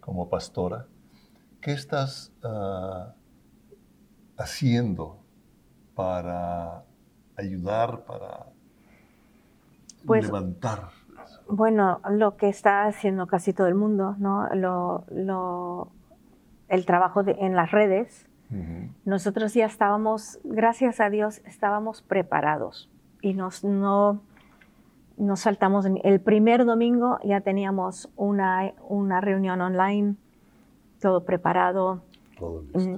como 0.02 0.30
pastora, 0.30 0.88
¿qué 1.62 1.72
estás 1.72 2.34
ah, 2.44 3.16
haciendo 4.38 5.20
para 5.96 6.84
ayudar, 7.38 8.06
para 8.06 8.52
pues, 10.06 10.26
levantar? 10.26 10.90
Bueno, 11.48 12.00
lo 12.10 12.38
que 12.38 12.50
está 12.50 12.86
haciendo 12.86 13.28
casi 13.28 13.54
todo 13.54 13.68
el 13.68 13.76
mundo, 13.76 14.16
¿no? 14.18 14.48
el 16.68 16.86
trabajo 16.86 17.24
en 17.26 17.56
las 17.56 17.72
redes. 17.72 18.28
Nosotros 19.06 19.54
ya 19.54 19.66
estábamos, 19.66 20.40
gracias 20.44 21.00
a 21.00 21.10
Dios, 21.10 21.42
estábamos 21.46 22.02
preparados 22.02 22.90
y 23.22 23.34
nos, 23.34 23.64
no 23.64 24.22
nos 25.18 25.42
saltamos. 25.42 25.86
El 26.04 26.22
primer 26.22 26.66
domingo 26.66 27.20
ya 27.24 27.42
teníamos 27.42 28.10
una, 28.16 28.74
una 28.88 29.22
reunión 29.22 29.62
online, 29.62 30.16
todo 31.02 31.26
preparado, 31.26 32.02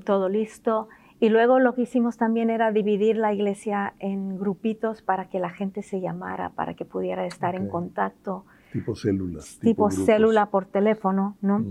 todo 0.06 0.30
listo. 0.30 0.90
Y 1.20 1.30
luego 1.30 1.60
lo 1.60 1.74
que 1.74 1.82
hicimos 1.82 2.18
también 2.18 2.50
era 2.50 2.72
dividir 2.72 3.18
la 3.18 3.34
iglesia 3.34 3.96
en 4.00 4.38
grupitos 4.38 5.02
para 5.02 5.30
que 5.30 5.40
la 5.40 5.50
gente 5.50 5.82
se 5.82 6.00
llamara, 6.00 6.52
para 6.52 6.76
que 6.76 6.86
pudiera 6.86 7.26
estar 7.26 7.56
en 7.56 7.70
contacto. 7.70 8.46
Tipo 8.72 8.96
células. 8.96 9.58
Tipo, 9.60 9.90
célula 9.90 10.48
por 10.48 10.66
teléfono, 10.66 11.36
¿no? 11.42 11.64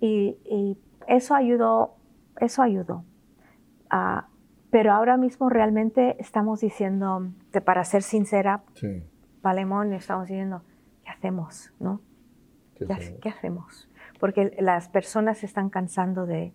y, 0.00 0.76
eso 1.06 1.34
ayudó, 1.34 1.94
eso 2.40 2.62
ayudó. 2.62 3.04
Ah, 3.90 4.28
pero 4.70 4.92
ahora 4.92 5.16
mismo 5.16 5.48
realmente 5.48 6.16
estamos 6.18 6.60
diciendo, 6.60 7.28
para 7.64 7.84
ser 7.84 8.02
sincera, 8.02 8.64
sí. 8.74 9.02
Palemón, 9.44 9.92
estamos 9.92 10.26
diciendo, 10.26 10.62
¿qué 11.04 11.10
hacemos? 11.10 11.70
¿no? 11.78 12.00
¿Qué, 12.78 13.28
hacemos? 13.28 13.90
Porque 14.18 14.56
las 14.58 14.88
personas 14.88 15.36
se 15.36 15.44
están 15.44 15.68
cansando 15.68 16.24
de, 16.24 16.54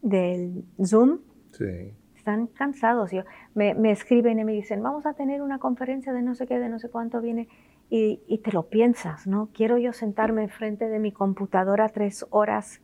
del 0.00 0.64
Zoom. 0.82 1.18
Sí. 1.52 1.94
Están 2.16 2.46
cansados. 2.46 3.10
Yo, 3.10 3.22
me, 3.54 3.74
me, 3.74 3.90
escriben 3.90 4.38
y 4.38 4.44
me 4.44 4.52
dicen, 4.52 4.82
vamos 4.82 5.06
a 5.06 5.14
tener 5.14 5.42
una 5.42 5.58
conferencia 5.58 6.12
de 6.12 6.22
no 6.22 6.34
sé 6.34 6.46
qué, 6.46 6.58
de 6.58 6.68
no 6.68 6.78
sé 6.78 6.88
cuánto 6.88 7.20
viene. 7.20 7.48
Y, 7.90 8.20
y 8.26 8.38
te 8.38 8.52
lo 8.52 8.68
piensas, 8.68 9.26
¿no? 9.26 9.50
Quiero 9.52 9.76
yo 9.76 9.92
sentarme 9.92 10.44
enfrente 10.44 10.88
de 10.88 10.98
mi 10.98 11.12
computadora 11.12 11.88
tres 11.88 12.24
horas 12.30 12.80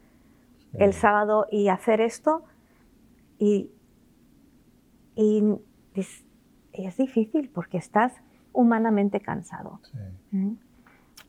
el 0.75 0.93
sábado 0.93 1.47
y 1.51 1.69
hacer 1.69 2.01
esto. 2.01 2.45
Y, 3.39 3.71
y 5.15 5.43
es, 5.95 6.25
es 6.73 6.97
difícil 6.97 7.49
porque 7.49 7.79
estás 7.79 8.13
humanamente 8.53 9.21
cansado. 9.21 9.81
Sí. 9.85 9.99
¿Mm? 10.37 10.57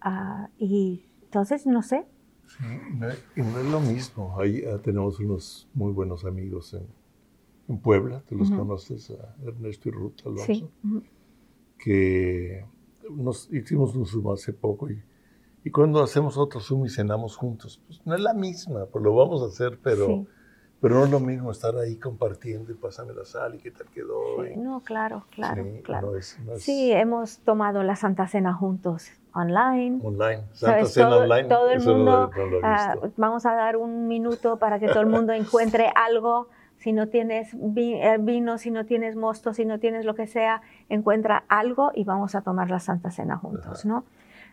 Ah, 0.01 0.49
y 0.57 1.05
entonces, 1.23 1.65
no 1.67 1.83
sé. 1.83 2.05
Sí, 2.47 2.65
no, 2.95 3.07
y 3.35 3.41
no 3.41 3.59
es 3.59 3.65
lo 3.65 3.79
mismo. 3.79 4.39
Ahí 4.39 4.63
ah, 4.65 4.79
tenemos 4.81 5.19
unos 5.19 5.69
muy 5.73 5.93
buenos 5.93 6.25
amigos 6.25 6.73
en, 6.73 6.87
en 7.69 7.77
Puebla, 7.79 8.21
tú 8.27 8.35
los 8.35 8.49
Ujú. 8.49 8.59
conoces, 8.59 9.11
a 9.11 9.35
Ernesto 9.45 9.87
y 9.89 9.91
Ruth 9.91 10.15
Alonso, 10.25 10.43
Sí. 10.45 10.67
Ujú. 10.83 11.03
que 11.77 12.65
nos 13.09 13.51
hicimos 13.53 13.95
un 13.95 14.05
Zoom 14.05 14.31
hace 14.31 14.53
poco 14.53 14.89
y, 14.89 15.01
y 15.63 15.71
cuando 15.71 16.01
hacemos 16.01 16.37
otro 16.37 16.59
Zoom 16.59 16.85
y 16.85 16.89
cenamos 16.89 17.35
juntos, 17.37 17.81
pues 17.87 18.01
no 18.05 18.15
es 18.15 18.21
la 18.21 18.33
misma, 18.33 18.85
pues 18.85 19.03
lo 19.03 19.15
vamos 19.15 19.41
a 19.41 19.45
hacer, 19.45 19.79
pero, 19.83 20.07
Sí. 20.07 20.27
pero 20.81 20.95
no 20.95 21.05
es 21.05 21.11
lo 21.11 21.19
mismo 21.19 21.51
estar 21.51 21.75
ahí 21.77 21.95
compartiendo 21.97 22.71
y 22.71 22.75
pásame 22.75 23.13
la 23.13 23.25
sal 23.25 23.55
y 23.55 23.59
qué 23.59 23.71
tal 23.71 23.87
quedó. 23.87 24.43
Sí, 24.43 24.51
y- 24.53 24.57
no, 24.57 24.81
claro, 24.81 25.25
claro, 25.31 25.63
sí, 25.63 25.81
claro. 25.83 26.11
no 26.11 26.17
es- 26.17 26.39
no 26.45 26.53
es 26.53 26.63
Sí, 26.63 26.91
hemos 26.91 27.39
tomado 27.39 27.83
la 27.83 27.95
Santa 27.95 28.27
Cena 28.27 28.53
juntos 28.53 29.09
online. 29.33 29.99
online, 30.03 30.43
Santa. 30.53 30.85
Cena 30.85 31.09
todo, 31.09 31.19
online, 31.23 31.47
todo 31.49 31.69
el 31.71 31.77
eso 31.77 31.95
mundo, 31.95 32.31
no 32.35 32.43
he 32.57 32.61
ah, 32.63 32.95
vamos 33.17 33.45
a 33.45 33.53
dar 33.53 33.77
un 33.77 34.07
minuto 34.07 34.57
para 34.57 34.79
que 34.79 34.87
todo 34.87 35.01
el 35.01 35.07
mundo 35.07 35.33
encuentre 35.33 35.91
algo. 35.95 36.47
Si 36.79 36.91
no 36.93 37.07
tienes 37.07 37.53
eh, 37.53 38.17
vino, 38.19 38.57
si 38.57 38.71
no 38.71 38.85
tienes 38.85 39.15
mosto, 39.15 39.53
si 39.53 39.65
no 39.65 39.79
tienes 39.79 40.05
lo 40.05 40.15
que 40.15 40.27
sea, 40.27 40.61
encuentra 40.89 41.43
algo 41.47 41.91
y 41.93 42.03
vamos 42.05 42.35
a 42.35 42.41
tomar 42.41 42.69
la 42.71 42.79
Santa 42.79 43.11
Cena 43.11 43.37
juntos, 43.37 43.79
Ajá. 43.85 43.87
¿no? 43.87 44.05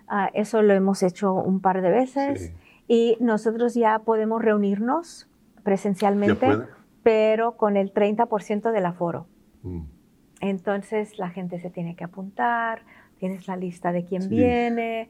Ah, 0.08 0.30
eso 0.34 0.60
lo 0.62 0.74
hemos 0.74 1.02
hecho 1.02 1.32
un 1.32 1.60
par 1.60 1.82
de 1.82 1.90
veces 1.90 2.40
Sí. 2.48 2.54
y 2.88 3.16
nosotros 3.20 3.74
ya 3.74 3.98
podemos 4.00 4.42
reunirnos 4.42 5.28
¿Ya 5.56 5.62
presencialmente, 5.62 6.48
pero 7.02 7.56
con 7.56 7.76
el 7.76 7.92
30% 7.92 8.70
del 8.72 8.86
aforo. 8.86 9.26
Mm. 9.62 9.82
Entonces 10.40 11.18
la 11.18 11.30
gente 11.30 11.58
se 11.60 11.70
tiene 11.70 11.96
que 11.96 12.04
apuntar, 12.04 12.82
tienes 13.18 13.48
la 13.48 13.56
lista 13.56 13.92
de 13.92 14.04
quién 14.04 14.22
Sí. 14.22 14.28
viene. 14.28 15.08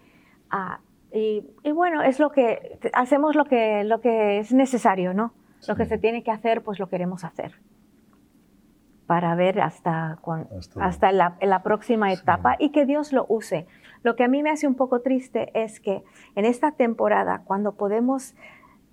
ah, 0.50 0.80
y, 1.12 1.44
y 1.64 1.72
bueno, 1.72 2.02
es 2.02 2.18
lo 2.20 2.30
que 2.30 2.78
hacemos 2.92 3.34
lo 3.36 3.46
que, 3.46 3.84
lo 3.84 4.00
que 4.00 4.38
es 4.38 4.52
necesario, 4.52 5.14
¿no? 5.14 5.32
Lo 5.68 5.76
que 5.76 5.86
se 5.86 5.98
tiene 5.98 6.22
que 6.22 6.30
hacer, 6.30 6.62
pues 6.62 6.78
lo 6.78 6.88
queremos 6.88 7.24
hacer. 7.24 7.60
Para 9.06 9.34
ver 9.36 9.60
hasta, 9.60 10.18
cuan- 10.20 10.48
Hasta- 10.58 10.84
hasta 10.84 11.12
la, 11.12 11.36
la 11.40 11.62
próxima 11.62 12.08
Sí. 12.12 12.20
etapa 12.20 12.56
y 12.58 12.70
que 12.70 12.86
Dios 12.86 13.12
lo 13.12 13.24
use. 13.28 13.66
Lo 14.02 14.16
que 14.16 14.24
a 14.24 14.28
mí 14.28 14.42
me 14.42 14.50
hace 14.50 14.66
un 14.66 14.74
poco 14.74 15.00
triste 15.00 15.50
es 15.54 15.78
que 15.80 16.02
en 16.34 16.44
esta 16.44 16.72
temporada, 16.72 17.42
cuando 17.44 17.76
podemos, 17.76 18.34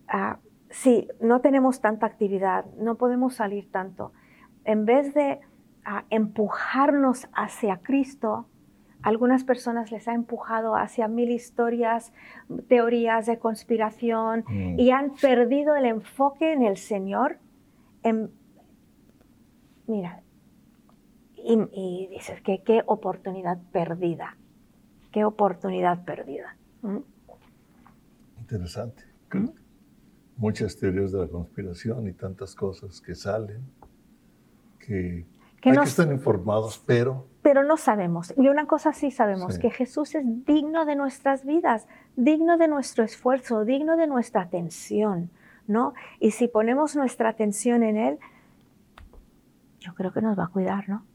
ah, 0.07 0.37
sí, 0.69 1.07
no 1.19 1.41
tenemos 1.41 1.81
tanta 1.81 2.05
actividad, 2.05 2.65
no 2.77 2.95
podemos 2.95 3.35
salir 3.35 3.71
tanto, 3.71 4.11
en 4.65 4.85
vez 4.85 5.13
de 5.13 5.39
ah, 5.85 6.05
empujarnos 6.11 7.27
hacia 7.33 7.77
Cristo, 7.77 8.45
algunas 9.03 9.43
personas 9.43 9.91
les 9.91 10.07
ha 10.07 10.13
empujado 10.13 10.75
hacia 10.75 11.07
mil 11.07 11.29
historias, 11.29 12.13
teorías 12.67 13.25
de 13.25 13.37
conspiración 13.37 14.45
Mm. 14.47 14.79
y 14.79 14.91
han 14.91 15.13
perdido 15.15 15.75
el 15.75 15.85
enfoque 15.85 16.53
en 16.53 16.63
el 16.63 16.77
Señor. 16.77 17.37
En, 18.01 18.31
mira, 19.87 20.21
y, 21.35 21.59
y 21.73 22.07
dices 22.07 22.41
que 22.41 22.63
qué 22.63 22.81
oportunidad 22.85 23.59
perdida, 23.71 24.37
qué 25.11 25.25
oportunidad 25.25 26.03
perdida. 26.05 26.55
¿Mm? 26.81 26.97
Interesante. 28.39 29.03
¿Mm? 29.33 29.49
Muchas 30.37 30.77
teorías 30.77 31.11
de 31.11 31.19
la 31.19 31.27
conspiración 31.27 32.07
y 32.07 32.13
tantas 32.13 32.55
cosas 32.55 33.01
que 33.01 33.13
salen, 33.15 33.61
que, 34.79 35.25
Que 35.63 35.69
hay 35.69 35.75
nos- 35.75 35.85
que 35.85 35.89
estar 36.01 36.11
informados, 36.13 36.83
pero 36.85 37.25
Pero 37.41 37.63
no 37.63 37.75
sabemos. 37.77 38.33
Y 38.37 38.47
una 38.49 38.67
cosa 38.67 38.93
sí 38.93 39.11
sabemos, 39.11 39.55
Sí. 39.55 39.61
que 39.61 39.69
Jesús 39.69 40.15
es 40.15 40.23
digno 40.45 40.85
de 40.85 40.95
nuestras 40.95 41.43
vidas, 41.45 41.87
digno 42.15 42.57
de 42.57 42.67
nuestro 42.67 43.03
esfuerzo, 43.03 43.65
digno 43.65 43.97
de 43.97 44.07
nuestra 44.07 44.41
atención, 44.41 45.29
¿no? 45.67 45.93
Y 46.19 46.31
si 46.31 46.47
ponemos 46.47 46.95
nuestra 46.95 47.29
atención 47.29 47.83
en 47.83 47.97
Él, 47.97 48.19
yo 49.79 49.93
creo 49.93 50.13
que 50.13 50.21
nos 50.21 50.37
va 50.37 50.45
a 50.45 50.47
cuidar, 50.47 50.87
¿no? 50.89 51.05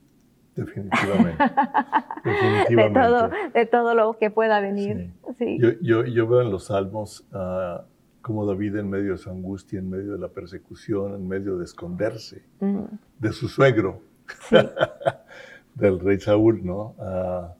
definitivamente. 0.54 1.36
De 2.24 2.30
definitivamente. 2.32 3.00
todo, 3.00 3.30
de 3.54 3.66
todo 3.66 3.94
lo 3.94 4.18
que 4.18 4.28
pueda 4.30 4.58
venir. 4.60 5.12
Sí. 5.38 5.56
Yo, 5.60 5.68
yo, 5.80 6.04
yo 6.04 6.26
veo 6.26 6.42
en 6.42 6.50
los 6.50 6.64
salmos 6.64 7.24
ah, 7.32 7.84
como 8.22 8.44
David 8.44 8.74
en 8.76 8.90
medio 8.90 9.12
de 9.12 9.18
su 9.18 9.30
angustia, 9.30 9.78
en 9.78 9.88
medio 9.88 10.12
de 10.14 10.18
la 10.18 10.26
persecución, 10.28 11.14
en 11.14 11.28
medio 11.28 11.56
de 11.58 11.64
esconderse 11.64 12.42
Mm, 12.60 12.82
de 13.20 13.32
su 13.32 13.46
suegro, 13.48 14.00
sí, 14.48 14.56
del 15.74 16.00
rey 16.00 16.20
Saúl, 16.20 16.64
¿no? 16.64 16.94
Ah, 16.98 17.54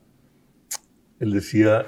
él 1.21 1.33
decía, 1.33 1.85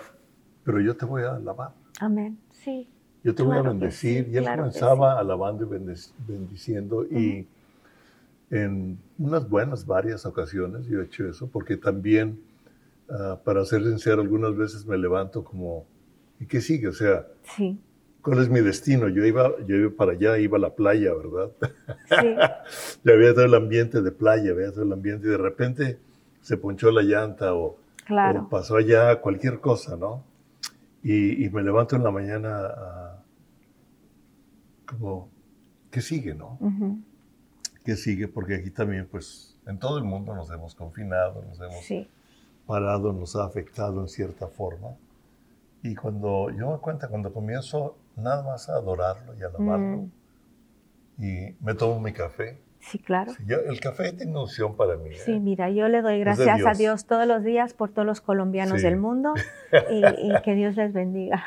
pero 0.65 0.81
yo 0.81 0.97
te 0.97 1.05
voy 1.05 1.23
a 1.23 1.37
alabar. 1.37 1.73
amén. 2.01 2.39
Sí. 2.51 2.89
Yo 3.23 3.35
te 3.35 3.43
voy 3.43 3.59
a 3.59 3.63
bendecir. 3.63 4.25
sí, 4.25 4.31
y 4.31 4.37
él 4.39 4.45
claro 4.45 4.63
comenzaba 4.63 5.19
alabando 5.19 5.65
y 5.65 5.95
bendiciendo. 6.27 7.05
Y 7.05 7.47
en 8.51 8.99
unas 9.19 9.49
buenas, 9.49 9.85
varias 9.85 10.25
ocasiones 10.25 10.87
yo 10.87 11.01
he 11.01 11.05
hecho 11.05 11.29
eso, 11.29 11.47
porque 11.47 11.77
también, 11.77 12.41
ah, 13.11 13.39
para 13.45 13.65
ser 13.65 13.83
sincero, 13.85 14.23
algunas 14.23 14.57
veces 14.57 14.87
me 14.87 14.97
levanto 14.97 15.45
como, 15.45 15.85
¿y 16.39 16.47
qué 16.47 16.61
sigue? 16.61 16.89
O 16.89 16.93
sea, 16.93 17.27
Sí, 17.45 17.79
¿cuál 18.23 18.41
es 18.41 18.49
mi 18.49 18.61
destino? 18.61 19.09
Yo 19.09 19.25
iba, 19.25 19.53
yo 19.67 19.77
iba 19.77 19.91
para 19.97 20.13
allá, 20.13 20.39
iba 20.39 20.57
a 20.59 20.61
la 20.61 20.75
playa, 20.75 21.13
¿verdad? 21.15 21.51
sí, 22.09 22.35
ya 23.05 23.13
había 23.13 23.35
todo 23.35 23.45
el 23.45 23.55
ambiente 23.55 24.03
de 24.03 24.13
playa, 24.13 24.51
había 24.53 24.71
todo 24.73 24.83
el 24.85 24.93
ambiente, 24.93 25.27
y 25.27 25.31
de 25.31 25.39
repente 25.39 25.99
se 26.43 26.57
ponchó 26.57 26.91
la 26.91 27.03
llanta 27.03 27.55
o, 27.55 27.77
claro. 28.05 28.43
o 28.43 28.49
pasó 28.49 28.77
allá 28.77 29.21
cualquier 29.21 29.61
cosa, 29.61 29.97
¿no? 29.97 30.25
Y, 31.03 31.45
y 31.45 31.51
me 31.51 31.63
levanto 31.63 31.97
en 31.97 32.05
la 32.05 32.11
mañana 32.11 32.67
ah, 32.67 33.23
como, 34.87 35.29
¿qué 35.91 36.01
sigue, 36.01 36.35
no? 36.35 36.59
Ujú, 36.61 36.99
¿Qué 37.85 37.97
sigue? 37.97 38.29
Porque 38.29 38.57
aquí 38.57 38.71
también, 38.71 39.09
pues, 39.11 39.57
en 39.67 39.79
todo 39.79 39.97
el 39.99 40.05
mundo 40.05 40.35
nos 40.35 40.51
hemos 40.51 40.75
confinado, 40.75 41.43
nos 41.49 41.61
hemos 41.61 41.85
Sí, 41.85 42.09
parado, 42.67 43.13
nos 43.13 43.37
ha 43.37 43.45
afectado 43.45 44.01
en 44.03 44.09
cierta 44.09 44.47
forma. 44.49 44.89
Y 45.83 45.95
cuando 45.95 46.51
yo 46.51 46.73
me 46.73 46.79
cuenta, 46.79 47.09
cuando 47.09 47.33
comienzo 47.33 47.97
nada 48.17 48.43
más 48.43 48.69
a 48.69 48.75
adorarlo 48.77 49.35
y 49.39 49.43
a 49.43 49.47
alabarlo, 49.47 49.97
Mm. 49.97 50.11
y 51.19 51.57
me 51.61 51.75
tomo 51.75 52.01
mi 52.01 52.13
café, 52.13 52.61
sí, 52.81 52.99
claro. 52.99 53.33
sí, 53.33 53.43
yo- 53.47 53.61
el 53.61 53.81
café 53.81 54.13
tiene 54.13 54.39
unción 54.39 54.77
para 54.77 54.97
mí. 54.97 55.11
¿eh? 55.11 55.19
Sí, 55.25 55.39
mira, 55.41 55.71
yo 55.71 55.89
le 55.89 56.03
doy 56.03 56.19
gracias 56.21 56.49
a 56.49 56.55
Dios. 56.57 56.79
Dios 56.79 57.05
todos 57.07 57.27
los 57.27 57.43
días 57.45 57.73
por 57.73 57.91
todos 57.91 58.05
los 58.07 58.21
colombianos 58.21 58.81
Sí. 58.81 58.87
del 58.87 58.97
mundo 58.99 59.33
y, 59.91 60.05
y 60.05 60.43
que 60.45 60.55
Dios 60.55 60.77
les 60.77 60.93
bendiga. 60.93 61.43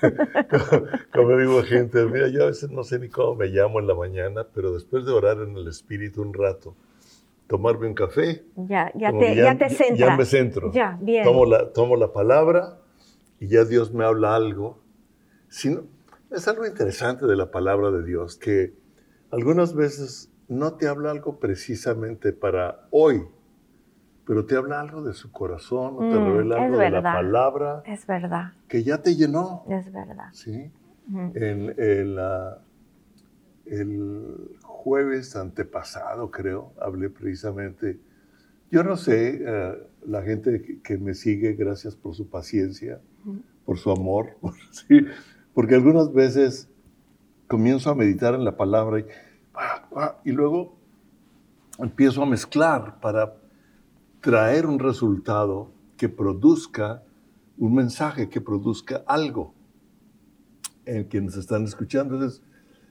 Como 1.12 1.36
digo 1.36 1.58
a 1.60 1.64
gente, 1.64 2.04
mira, 2.06 2.28
yo 2.28 2.44
a 2.44 2.46
veces 2.46 2.70
no 2.70 2.84
sé 2.84 2.98
ni 2.98 3.08
cómo 3.08 3.34
me 3.36 3.46
llamo 3.46 3.80
en 3.80 3.86
la 3.86 3.94
mañana, 3.94 4.46
pero 4.54 4.72
después 4.72 5.04
de 5.04 5.12
orar 5.12 5.38
en 5.38 5.56
el 5.56 5.68
Espíritu 5.68 6.22
un 6.22 6.34
rato, 6.34 6.74
tomarme 7.46 7.86
un 7.88 7.94
café, 7.94 8.44
Ya, 8.56 8.90
ya, 8.94 9.08
como 9.10 9.20
te, 9.20 9.26
que 9.34 9.36
ya, 9.36 9.58
te 9.58 9.68
centras. 9.70 9.98
Ya 9.98 10.16
me 10.16 10.24
centro. 10.24 10.72
Ya, 10.72 10.98
bien. 11.00 11.24
Tomo 11.24 11.44
la, 11.46 11.72
tomo 11.72 11.96
la 11.96 12.12
palabra 12.12 12.78
y 13.42 13.48
ya 13.48 13.64
Dios 13.64 13.92
me 13.92 14.04
habla 14.04 14.36
algo. 14.36 14.78
Si 15.48 15.68
no- 15.68 15.82
es 16.30 16.46
algo 16.46 16.64
interesante 16.64 17.26
de 17.26 17.34
la 17.34 17.50
palabra 17.50 17.90
de 17.90 18.04
Dios, 18.04 18.36
que 18.36 18.72
algunas 19.32 19.74
veces 19.74 20.30
no 20.46 20.74
te 20.74 20.86
habla 20.86 21.10
algo 21.10 21.40
precisamente 21.40 22.32
para 22.32 22.86
hoy, 22.92 23.24
pero 24.24 24.46
te 24.46 24.54
habla 24.54 24.80
algo 24.80 25.02
de 25.02 25.12
su 25.12 25.32
corazón 25.32 25.96
o 25.96 25.98
te 26.08 26.20
Mm, 26.20 26.24
revela 26.24 26.56
algo 26.62 26.78
de 26.78 26.90
la 26.90 27.02
palabra 27.02 27.82
Es 27.84 28.06
verdad, 28.06 28.52
que 28.68 28.84
ya 28.84 29.02
te 29.02 29.16
llenó. 29.16 29.64
es 29.68 29.92
verdad. 29.92 30.28
¿sí? 30.30 30.70
El 33.64 34.56
jueves 34.62 35.34
antepasado, 35.34 36.30
creo, 36.30 36.74
hablé 36.80 37.10
precisamente. 37.10 37.98
Yo 38.72 38.82
no 38.82 38.96
sé, 38.96 39.42
eh, 39.46 39.86
la 40.06 40.22
gente 40.22 40.62
que, 40.62 40.80
que 40.80 40.96
me 40.96 41.12
sigue, 41.12 41.52
gracias 41.52 41.94
por 41.94 42.14
su 42.14 42.28
paciencia, 42.30 43.02
por 43.66 43.78
su 43.78 43.90
amor, 43.90 44.36
por- 44.40 44.54
sí, 44.70 45.04
porque 45.52 45.74
algunas 45.74 46.10
veces 46.14 46.70
comienzo 47.48 47.90
a 47.90 47.94
meditar 47.94 48.34
en 48.34 48.44
la 48.44 48.56
palabra 48.56 49.00
y, 49.00 49.04
ah, 49.54 49.88
ah, 49.94 50.16
y 50.24 50.32
luego 50.32 50.74
empiezo 51.78 52.22
a 52.22 52.26
mezclar 52.26 52.98
para 53.00 53.34
traer 54.22 54.64
un 54.64 54.78
resultado 54.78 55.70
que 55.98 56.08
produzca 56.08 57.02
un 57.58 57.74
mensaje, 57.74 58.30
que 58.30 58.40
produzca 58.40 59.02
algo 59.06 59.52
en 60.86 61.04
quienes 61.04 61.36
están 61.36 61.64
escuchando. 61.64 62.14
Entonces, 62.14 62.42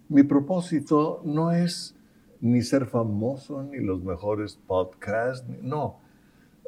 mi 0.10 0.22
propósito 0.22 1.24
no 1.26 1.52
es 1.52 1.96
ni 2.42 2.62
ser 2.64 2.88
famoso, 2.88 3.64
ni 3.64 3.80
los 3.80 4.04
mejores 4.04 4.60
podcasts, 4.68 5.48
no. 5.62 6.00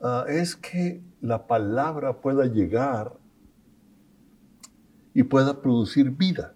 Ah, 0.02 0.26
es 0.30 0.56
que 0.56 1.02
la 1.22 1.48
palabra 1.48 2.22
pueda 2.22 2.46
llegar 2.46 3.14
y 5.14 5.24
pueda 5.24 5.62
producir 5.62 6.12
vida, 6.12 6.54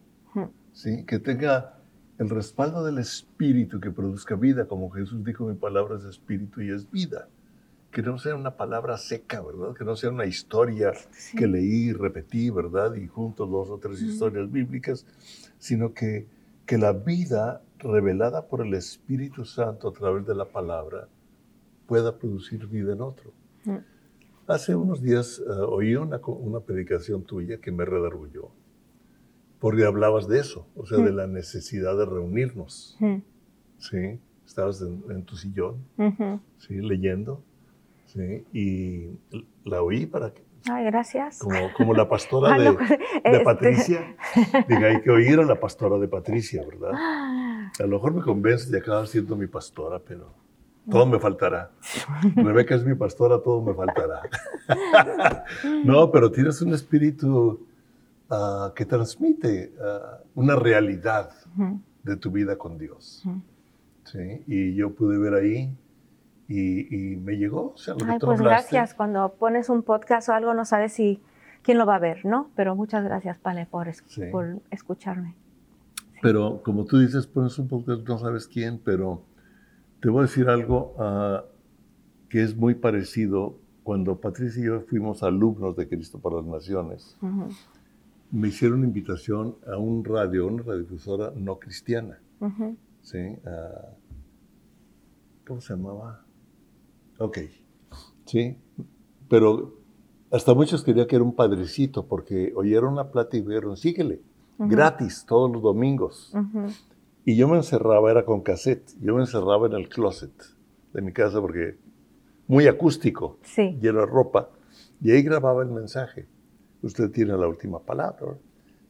¿sí? 0.73 1.05
que 1.05 1.19
tenga 1.19 1.77
el 2.17 2.29
respaldo 2.29 2.83
del 2.83 2.97
Espíritu 2.97 3.79
que 3.79 3.91
produzca 3.91 4.35
vida, 4.35 4.65
como 4.65 4.89
Jesús 4.89 5.23
dijo, 5.23 5.45
mi 5.45 5.55
palabra 5.55 5.97
es 5.97 6.03
espíritu 6.03 6.61
y 6.61 6.71
es 6.71 6.89
vida. 6.89 7.27
Que 7.91 8.01
no 8.01 8.17
sea 8.17 8.35
una 8.35 8.57
palabra 8.57 8.97
seca, 8.97 9.41
¿verdad? 9.41 9.73
Que 9.75 9.85
no 9.85 9.95
sea 9.95 10.09
una 10.09 10.25
historia 10.25 10.91
que 11.35 11.47
leí 11.47 11.89
y 11.89 11.93
repetí, 11.93 12.49
¿verdad? 12.49 12.95
Y 12.95 13.07
junto 13.07 13.45
dos 13.45 13.69
o 13.69 13.77
tres 13.77 14.01
historias 14.01 14.51
bíblicas, 14.51 15.05
sino 15.57 15.93
que, 15.93 16.27
que 16.65 16.77
la 16.77 16.91
vida 16.91 17.61
revelada 17.79 18.47
por 18.47 18.65
el 18.65 18.73
Espíritu 18.73 19.45
Santo 19.45 19.89
a 19.89 19.93
través 19.93 20.25
de 20.25 20.35
la 20.35 20.45
palabra 20.45 21.07
pueda 21.85 22.17
producir 22.17 22.67
vida 22.67 22.93
en 22.93 23.01
otro. 23.01 23.31
Hace 24.47 24.75
unos 24.75 25.01
días 25.01 25.39
eh, 25.39 25.51
oí 25.67 25.95
una, 25.95 26.19
una 26.25 26.59
predicación 26.59 27.23
tuya 27.23 27.59
que 27.59 27.71
me 27.71 27.85
redarguyó 27.85 28.51
porque 29.59 29.85
hablabas 29.85 30.27
de 30.27 30.39
eso, 30.39 30.67
o 30.75 30.85
sea, 30.85 30.99
de 30.99 31.11
la 31.11 31.27
necesidad 31.27 31.97
de 31.97 32.05
reunirnos. 32.05 32.97
Sí, 33.79 34.19
estabas 34.45 34.81
en, 34.81 35.23
tu 35.23 35.35
sillón, 35.35 35.83
sí, 36.57 36.75
leyendo, 36.75 37.43
sí, 38.05 38.45
y 38.53 39.09
la 39.63 39.81
oí 39.81 40.05
para 40.05 40.33
que... 40.33 40.46
Ay, 40.71 40.85
gracias. 40.85 41.39
Como, 41.39 41.71
como 41.75 41.93
la 41.93 42.07
pastora 42.07 42.53
ah, 42.55 42.59
de, 42.59 42.73
pues, 42.73 42.89
de 42.89 42.99
este 43.23 43.39
Patricia. 43.43 44.15
Diga, 44.67 44.87
hay 44.87 45.01
que 45.01 45.11
oír 45.11 45.39
a 45.39 45.43
la 45.43 45.59
pastora 45.59 45.97
de 45.97 46.07
Patricia, 46.07 46.63
¿verdad? 46.65 46.91
A 47.79 47.83
lo 47.83 47.89
mejor 47.89 48.13
me 48.13 48.21
convence 48.21 48.69
de 48.71 48.79
acabar 48.79 49.07
siendo 49.07 49.35
mi 49.35 49.47
pastora, 49.47 49.99
pero 49.99 50.33
todo 50.89 51.05
me 51.05 51.19
faltará. 51.19 51.71
Rebeca 52.35 52.75
es 52.75 52.85
mi 52.85 52.95
pastora, 52.95 53.39
todo 53.39 53.61
me 53.61 53.73
faltará. 53.73 54.21
no, 55.83 56.11
pero 56.11 56.31
tienes 56.31 56.61
un 56.61 56.73
espíritu 56.73 57.67
Ah, 58.29 58.73
que 58.75 58.85
transmite 58.85 59.71
ah, 59.81 60.19
una 60.35 60.55
realidad 60.57 61.31
de 62.03 62.17
tu 62.17 62.29
vida 62.29 62.57
con 62.57 62.77
Dios. 62.77 63.23
¿Sí? 64.03 64.43
Y 64.47 64.75
yo 64.75 64.93
pude 64.93 65.17
ver 65.17 65.33
ahí 65.33 65.73
y, 66.47 67.17
me 67.17 67.37
llegó. 67.37 67.73
O 67.73 67.77
sea, 67.77 67.95
lo 67.95 68.05
Ay, 68.05 68.19
pues 68.19 68.41
gracias. 68.41 68.93
Cuando 68.93 69.33
pones 69.33 69.69
un 69.69 69.83
podcast 69.83 70.29
o 70.29 70.33
algo 70.33 70.53
no 70.53 70.65
sabes 70.65 70.93
si 70.93 71.21
quién 71.61 71.77
lo 71.77 71.85
va 71.85 71.95
a 71.95 71.99
ver, 71.99 72.25
¿no? 72.25 72.49
Pero 72.55 72.75
muchas 72.75 73.03
gracias, 73.03 73.37
Pale, 73.37 73.65
por, 73.65 73.87
por 74.31 74.59
escucharme. 74.71 75.35
Pero 76.21 76.61
como 76.63 76.85
tú 76.85 76.99
dices, 76.99 77.27
pones 77.27 77.57
un 77.59 77.67
podcast, 77.67 78.07
no 78.07 78.17
sabes 78.17 78.47
quién, 78.47 78.79
pero 78.83 79.23
te 79.99 80.09
voy 80.09 80.19
a 80.19 80.21
decir 80.23 80.49
algo 80.49 80.95
uh, 80.97 81.45
que 82.29 82.41
es 82.43 82.55
muy 82.55 82.75
parecido 82.75 83.59
cuando 83.83 84.19
Patricia 84.19 84.61
y 84.61 84.65
yo 84.65 84.81
fuimos 84.81 85.23
alumnos 85.23 85.75
de 85.75 85.87
Cristo 85.87 86.19
para 86.19 86.37
las 86.37 86.45
Naciones 86.45 87.17
me 88.31 88.49
hicieron 88.49 88.79
una 88.79 88.87
invitación 88.87 89.55
a 89.65 89.77
un 89.77 90.03
radio, 90.03 90.47
una 90.47 90.63
radiodifusora 90.63 91.31
no 91.35 91.59
cristiana. 91.59 92.19
¿Sí? 93.01 93.37
¿Cómo 95.45 95.61
se 95.61 95.73
llamaba? 95.73 96.25
Ok. 97.19 97.39
Sí. 98.25 98.57
Pero 99.29 99.75
hasta 100.31 100.53
muchos 100.53 100.83
querían 100.83 101.07
que 101.07 101.15
era 101.15 101.23
un 101.23 101.35
padrecito 101.35 102.05
porque 102.07 102.53
oyeron 102.55 102.95
la 102.95 103.11
plata 103.11 103.37
y 103.37 103.41
dijeron, 103.41 103.77
síguele, 103.77 104.21
gratis, 104.57 105.25
todos 105.27 105.51
los 105.51 105.61
domingos. 105.61 106.33
Y 107.25 107.35
yo 107.35 107.47
me 107.47 107.57
encerraba, 107.57 108.09
era 108.11 108.25
con 108.25 108.41
cassette, 108.41 108.93
yo 109.01 109.15
me 109.15 109.21
encerraba 109.21 109.67
en 109.67 109.73
el 109.73 109.89
closet 109.89 110.31
de 110.93 111.01
mi 111.01 111.11
casa 111.11 111.41
porque 111.41 111.77
muy 112.47 112.67
acústico, 112.67 113.37
sí. 113.43 113.77
lleno 113.81 113.99
de 113.99 114.05
ropa, 114.05 114.49
y 115.01 115.11
ahí 115.11 115.21
grababa 115.21 115.63
el 115.63 115.69
mensaje 115.69 116.27
usted 116.81 117.11
tiene 117.11 117.37
la 117.37 117.47
última 117.47 117.79
palabra, 117.79 118.37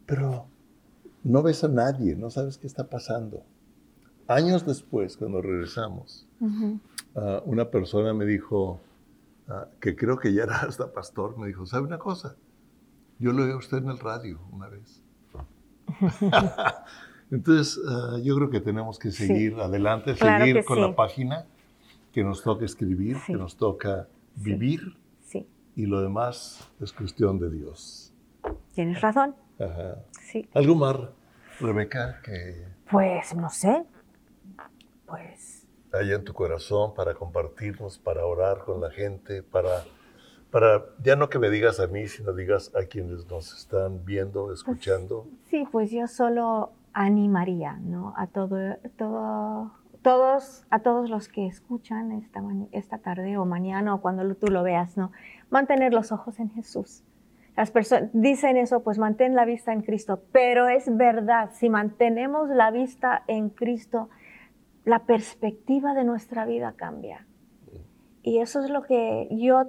pero 0.05 0.47
no 1.23 1.43
ves 1.43 1.63
a 1.63 1.67
nadie, 1.67 2.15
no 2.15 2.30
sabes 2.30 2.57
qué 2.57 2.67
está 2.67 2.89
pasando. 2.89 3.43
Años 4.28 4.65
después, 4.65 5.17
cuando 5.17 5.41
regresamos, 5.41 6.28
ah, 7.18 7.41
una 7.45 7.70
persona 7.70 8.13
me 8.13 8.26
dijo, 8.26 8.80
ah, 9.49 9.68
que 9.82 9.95
creo 9.95 10.18
que 10.18 10.34
ya 10.34 10.43
era 10.43 10.57
hasta 10.68 10.93
pastor, 10.93 11.38
me 11.38 11.47
dijo, 11.47 11.65
¿sabe 11.65 11.86
una 11.86 11.99
cosa? 11.99 12.36
Yo 13.20 13.34
lo 13.34 13.43
oí 13.43 13.51
a 13.51 13.57
usted 13.57 13.80
en 13.80 13.89
el 13.89 13.99
radio 13.99 14.39
una 14.51 14.70
vez. 14.70 15.01
Entonces, 17.32 17.80
ah, 17.89 18.18
yo 18.24 18.36
creo 18.38 18.49
que 18.49 18.61
tenemos 18.61 18.97
que 18.99 19.11
seguir 19.11 19.59
adelante, 19.59 20.15
seguir 20.15 20.63
con 20.63 20.80
la 20.80 20.95
página 20.95 21.45
que 22.13 22.24
nos 22.24 22.41
toca 22.41 22.63
escribir, 22.63 23.18
que 23.26 23.34
nos 23.34 23.57
toca 23.57 24.07
vivir 24.36 24.95
y 25.78 25.86
lo 25.86 26.01
demás 26.01 26.68
es 26.82 26.91
cuestión 26.91 27.38
de 27.38 27.51
Dios. 27.51 28.11
Tienes 28.74 28.99
razón. 28.99 29.36
Ajá. 29.59 29.99
Sí. 30.11 30.49
¿Algo 30.55 30.74
más, 30.74 30.95
Rebeca, 31.59 32.20
que... 32.24 32.65
Pues, 32.89 33.36
no 33.36 33.49
sé. 33.51 33.84
Pues... 35.05 35.47
Hay 35.94 36.12
en 36.12 36.24
tu 36.24 36.34
corazón 36.34 36.94
para 36.94 37.14
compartirnos, 37.14 37.98
para 37.98 38.26
orar 38.26 38.60
con 38.60 38.82
la 38.82 38.92
gente, 38.92 39.42
para, 39.44 39.84
para, 40.52 40.86
ya 41.02 41.16
no 41.16 41.30
que 41.30 41.40
me 41.40 41.50
digas 41.50 41.80
a 41.80 41.88
mí, 41.88 42.08
sino 42.08 42.34
digas 42.34 42.74
a 42.76 42.86
quienes 42.86 43.26
nos 43.28 43.54
están 43.58 44.06
viendo, 44.06 44.46
pues, 44.46 44.60
escuchando. 44.60 45.28
sí, 45.50 45.66
pues 45.72 45.92
yo 45.92 46.08
solo 46.08 46.72
animaría, 46.94 47.74
¿no? 47.74 48.14
A 48.18 48.28
todo, 48.28 48.58
todo 48.98 49.72
todos, 50.08 50.66
a 50.70 50.80
todos 50.80 51.10
los 51.10 51.28
que 51.28 51.48
escuchan 51.48 52.14
esta, 52.14 52.42
esta 52.72 52.98
tarde 53.00 53.38
o 53.38 53.44
mañana 53.44 53.94
o 53.94 54.00
cuando 54.00 54.36
tú 54.36 54.48
lo 54.48 54.64
veas, 54.64 54.96
¿no? 54.96 55.12
Mantener 55.50 55.94
los 55.94 56.14
ojos 56.14 56.40
en 56.40 56.50
Jesús. 56.52 57.04
Las 57.58 57.72
personas 57.72 58.10
dicen 58.14 58.56
eso, 58.56 58.84
pues 58.84 59.00
mantén 59.00 59.36
la 59.36 59.44
vista 59.44 59.74
en 59.74 59.82
Cristo, 59.82 60.22
pero 60.32 60.70
es 60.70 60.96
verdad, 60.96 61.50
si 61.54 61.70
mantenemos 61.70 62.50
la 62.50 62.72
vista 62.72 63.24
en 63.28 63.50
Cristo, 63.50 64.10
la 64.88 65.00
perspectiva 65.00 65.94
de 65.94 66.06
nuestra 66.06 66.46
vida 66.46 66.72
cambia. 66.78 67.28
Y 68.24 68.40
eso 68.40 68.64
es 68.64 68.70
lo 68.70 68.84
que 68.84 69.28
yo 69.32 69.66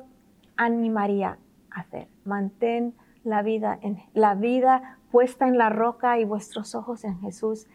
animaría 0.57 1.39
a 1.73 1.81
hacer. 1.81 2.07
Mantén 2.25 2.95
la 3.25 3.43
vida, 3.43 3.77
en, 3.83 3.99
la 4.14 4.37
vida 4.37 4.99
puesta 5.11 5.49
en 5.49 5.59
la 5.59 5.71
roca 5.71 6.21
y 6.21 6.25
vuestros 6.25 6.77
ojos 6.77 7.03
en 7.03 7.19
Jesús. 7.19 7.66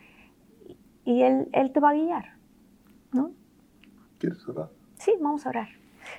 Y 1.03 1.23
Él, 1.23 1.49
él 1.51 1.73
te 1.73 1.81
va 1.81 1.89
a 1.89 1.93
guiar. 1.93 2.37
¿no? 3.11 3.31
¿Quieres 4.19 4.47
orar? 4.47 4.69
Sí, 4.95 5.13
vamos 5.19 5.45
a 5.45 5.49
orar. 5.49 5.67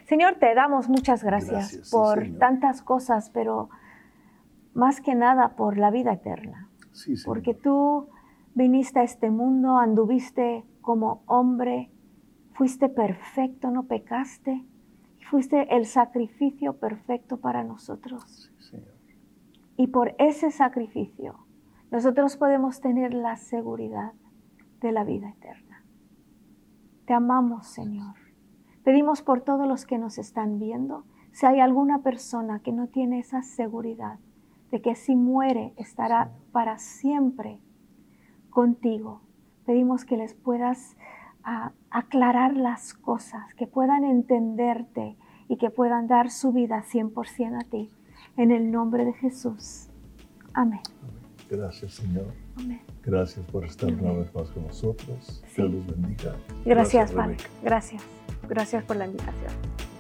Señor, 0.05 0.35
te 0.35 0.55
damos 0.55 0.91
muchas 0.91 1.25
gracias, 1.25 1.91
por 1.91 2.37
tantas 2.39 2.83
cosas, 2.83 3.31
pero 3.31 3.71
más 4.75 5.01
que 5.01 5.15
nada 5.15 5.57
por 5.57 5.79
la 5.79 5.91
vida 5.91 6.13
eterna. 6.13 6.69
Sí, 6.93 7.15
Porque 7.25 7.55
tú 7.55 8.09
viniste 8.55 9.01
a 9.01 9.05
este 9.05 9.31
mundo, 9.31 9.79
anduviste 9.79 10.65
como 10.85 11.23
hombre, 11.27 11.91
fuiste 12.53 12.91
perfecto, 12.91 13.71
no 13.71 13.85
pecaste, 13.85 14.67
y 15.19 15.25
fuiste 15.25 15.75
el 15.75 15.87
sacrificio 15.87 16.77
perfecto 16.79 17.39
para 17.39 17.65
nosotros. 17.65 18.53
Sí, 18.59 18.71
Señor. 18.71 18.95
Y 19.79 19.87
por 19.87 20.15
ese 20.19 20.51
sacrificio, 20.51 21.47
nosotros 21.91 22.37
podemos 22.37 22.83
tener 22.83 23.15
la 23.15 23.37
seguridad 23.37 24.13
de 24.81 24.93
la 24.93 25.05
vida 25.05 25.31
eterna. 25.31 25.85
Te 27.07 27.15
amamos, 27.15 27.67
Señor. 27.67 28.17
Pedimos 28.85 29.23
por 29.23 29.41
todos 29.41 29.67
los 29.67 29.87
que 29.87 29.97
nos 29.97 30.19
están 30.19 30.59
viendo, 30.59 31.05
si 31.33 31.47
hay 31.47 31.61
alguna 31.61 32.03
persona 32.03 32.61
que 32.61 32.73
no 32.73 32.89
tiene 32.89 33.21
esa 33.21 33.43
seguridad 33.43 34.19
de 34.71 34.83
que 34.83 34.95
si 34.97 35.17
muere 35.17 35.73
estará 35.77 36.31
para 36.53 36.79
siempre 36.79 37.59
contigo, 38.51 39.24
pedimos 39.65 40.05
que 40.05 40.17
les 40.17 40.35
puedas 40.35 40.97
ah, 41.45 41.73
aclarar 41.91 42.57
las 42.57 42.95
cosas, 42.95 43.43
que 43.55 43.67
puedan 43.67 44.05
entenderte 44.05 45.17
y 45.49 45.57
que 45.57 45.71
puedan 45.71 46.07
dar 46.07 46.31
su 46.31 46.53
vida 46.53 46.85
100% 46.91 47.61
a 47.61 47.69
ti. 47.69 47.91
En 48.37 48.51
el 48.51 48.71
nombre 48.71 49.05
de 49.05 49.13
Jesús. 49.13 49.89
Amén. 50.53 50.81
Gracias, 51.49 51.95
Señor. 51.95 52.33
Amén. 52.57 52.81
Gracias 53.03 53.45
por 53.47 53.65
estar 53.65 53.93
una 53.93 54.13
vez 54.13 54.35
más 54.35 54.51
con 54.51 54.67
nosotros. 54.67 55.43
Dios 55.55 55.71
los 55.71 55.87
bendiga. 55.87 56.35
Gracias, 56.65 57.13
Gracias, 57.13 57.51
Gracias. 57.63 58.03
Gracias 58.49 58.85
por 58.85 58.97
la 58.97 59.07
invitación. 59.07 59.94